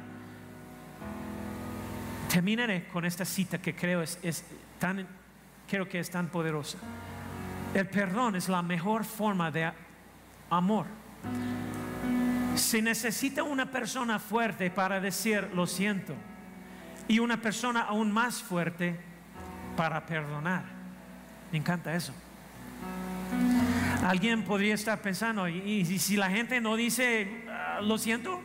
Terminaré 2.27 2.87
con 2.87 3.05
esta 3.05 3.23
cita 3.23 3.59
que 3.59 3.75
creo 3.75 4.01
es, 4.01 4.17
es 4.23 4.43
tan 4.79 5.07
creo 5.69 5.87
que 5.87 5.99
es 5.99 6.09
tan 6.09 6.29
poderosa. 6.29 6.79
El 7.75 7.87
perdón 7.87 8.35
es 8.35 8.49
la 8.49 8.63
mejor 8.63 9.05
forma 9.05 9.51
de 9.51 9.71
amor. 10.49 10.87
Se 12.55 12.81
necesita 12.81 13.43
una 13.43 13.69
persona 13.69 14.17
fuerte 14.17 14.71
para 14.71 14.99
decir 14.99 15.51
lo 15.53 15.67
siento 15.67 16.15
y 17.07 17.19
una 17.19 17.39
persona 17.39 17.81
aún 17.81 18.11
más 18.11 18.41
fuerte 18.41 19.12
para 19.75 20.05
perdonar. 20.05 20.63
Me 21.51 21.57
encanta 21.57 21.93
eso. 21.95 22.13
Alguien 24.03 24.43
podría 24.43 24.73
estar 24.73 25.01
pensando, 25.01 25.47
y, 25.47 25.85
si 25.85 26.17
la 26.17 26.29
gente 26.29 26.59
no 26.59 26.75
dice 26.75 27.45
ah, 27.49 27.79
lo 27.81 27.97
siento, 27.97 28.41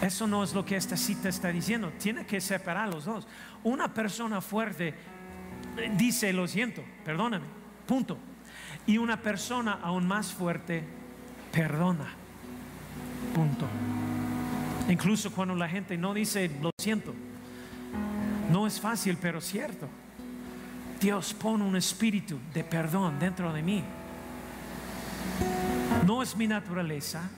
eso 0.00 0.26
no 0.26 0.44
es 0.44 0.54
lo 0.54 0.64
que 0.64 0.76
esta 0.76 0.96
cita 0.96 1.28
está 1.28 1.48
diciendo. 1.48 1.92
Tiene 1.98 2.24
que 2.24 2.40
separar 2.40 2.88
los 2.88 3.04
dos. 3.04 3.26
Una 3.64 3.92
persona 3.92 4.40
fuerte 4.40 4.94
dice 5.96 6.32
lo 6.32 6.46
siento, 6.48 6.82
perdóname, 7.04 7.46
punto. 7.86 8.18
Y 8.86 8.98
una 8.98 9.20
persona 9.20 9.80
aún 9.82 10.06
más 10.06 10.32
fuerte 10.32 10.84
perdona, 11.52 12.08
punto. 13.34 13.66
Incluso 14.88 15.32
cuando 15.32 15.54
la 15.54 15.68
gente 15.68 15.98
no 15.98 16.14
dice 16.14 16.50
lo 16.62 16.70
siento, 16.80 17.14
no 18.50 18.66
es 18.66 18.80
fácil, 18.80 19.18
pero 19.20 19.40
cierto. 19.40 19.88
Dios 21.00 21.34
pone 21.34 21.64
un 21.64 21.76
espíritu 21.76 22.38
de 22.52 22.64
perdón 22.64 23.18
dentro 23.18 23.52
de 23.52 23.62
mí. 23.62 23.84
No 26.06 26.22
es 26.22 26.36
mi 26.36 26.46
naturaleza, 26.46 27.28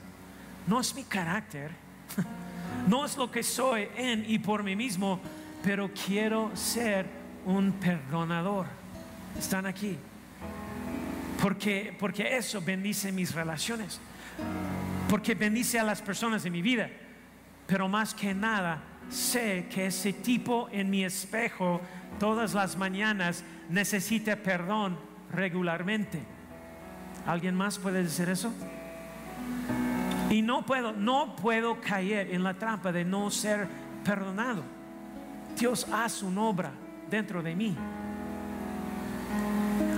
no 0.66 0.80
es 0.80 0.94
mi 0.94 1.04
carácter, 1.04 1.70
no 2.88 3.04
es 3.04 3.16
lo 3.16 3.30
que 3.30 3.42
soy 3.42 3.88
en 3.96 4.24
y 4.26 4.38
por 4.38 4.62
mí 4.62 4.76
mismo, 4.76 5.20
pero 5.62 5.90
quiero 5.92 6.50
ser 6.54 7.06
un 7.44 7.72
perdonador. 7.72 8.66
Están 9.38 9.66
aquí. 9.66 9.98
Porque, 11.42 11.96
porque 11.98 12.36
eso 12.36 12.60
bendice 12.60 13.12
mis 13.12 13.34
relaciones. 13.34 14.00
Porque 15.08 15.34
bendice 15.34 15.78
a 15.78 15.84
las 15.84 16.02
personas 16.02 16.42
de 16.42 16.50
mi 16.50 16.62
vida. 16.62 16.90
Pero 17.66 17.88
más 17.88 18.14
que 18.14 18.34
nada, 18.34 18.82
sé 19.10 19.66
que 19.70 19.86
ese 19.86 20.12
tipo 20.12 20.68
en 20.72 20.88
mi 20.88 21.04
espejo 21.04 21.80
todas 22.18 22.54
las 22.54 22.76
mañanas 22.76 23.44
necesita 23.68 24.36
perdón 24.36 24.98
regularmente. 25.32 26.20
¿Alguien 27.26 27.54
más 27.54 27.78
puede 27.78 28.02
decir 28.02 28.28
eso? 28.28 28.52
Y 30.30 30.42
no 30.42 30.64
puedo, 30.64 30.92
no 30.92 31.34
puedo 31.36 31.80
caer 31.80 32.32
en 32.32 32.42
la 32.42 32.54
trampa 32.54 32.92
de 32.92 33.04
no 33.04 33.30
ser 33.30 33.66
perdonado. 34.04 34.62
Dios 35.58 35.86
hace 35.92 36.24
una 36.24 36.42
obra 36.42 36.72
dentro 37.10 37.42
de 37.42 37.54
mí. 37.54 37.76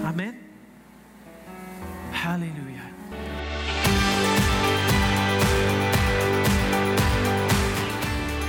Amén. 0.05 0.41
Aleluya. 2.25 2.72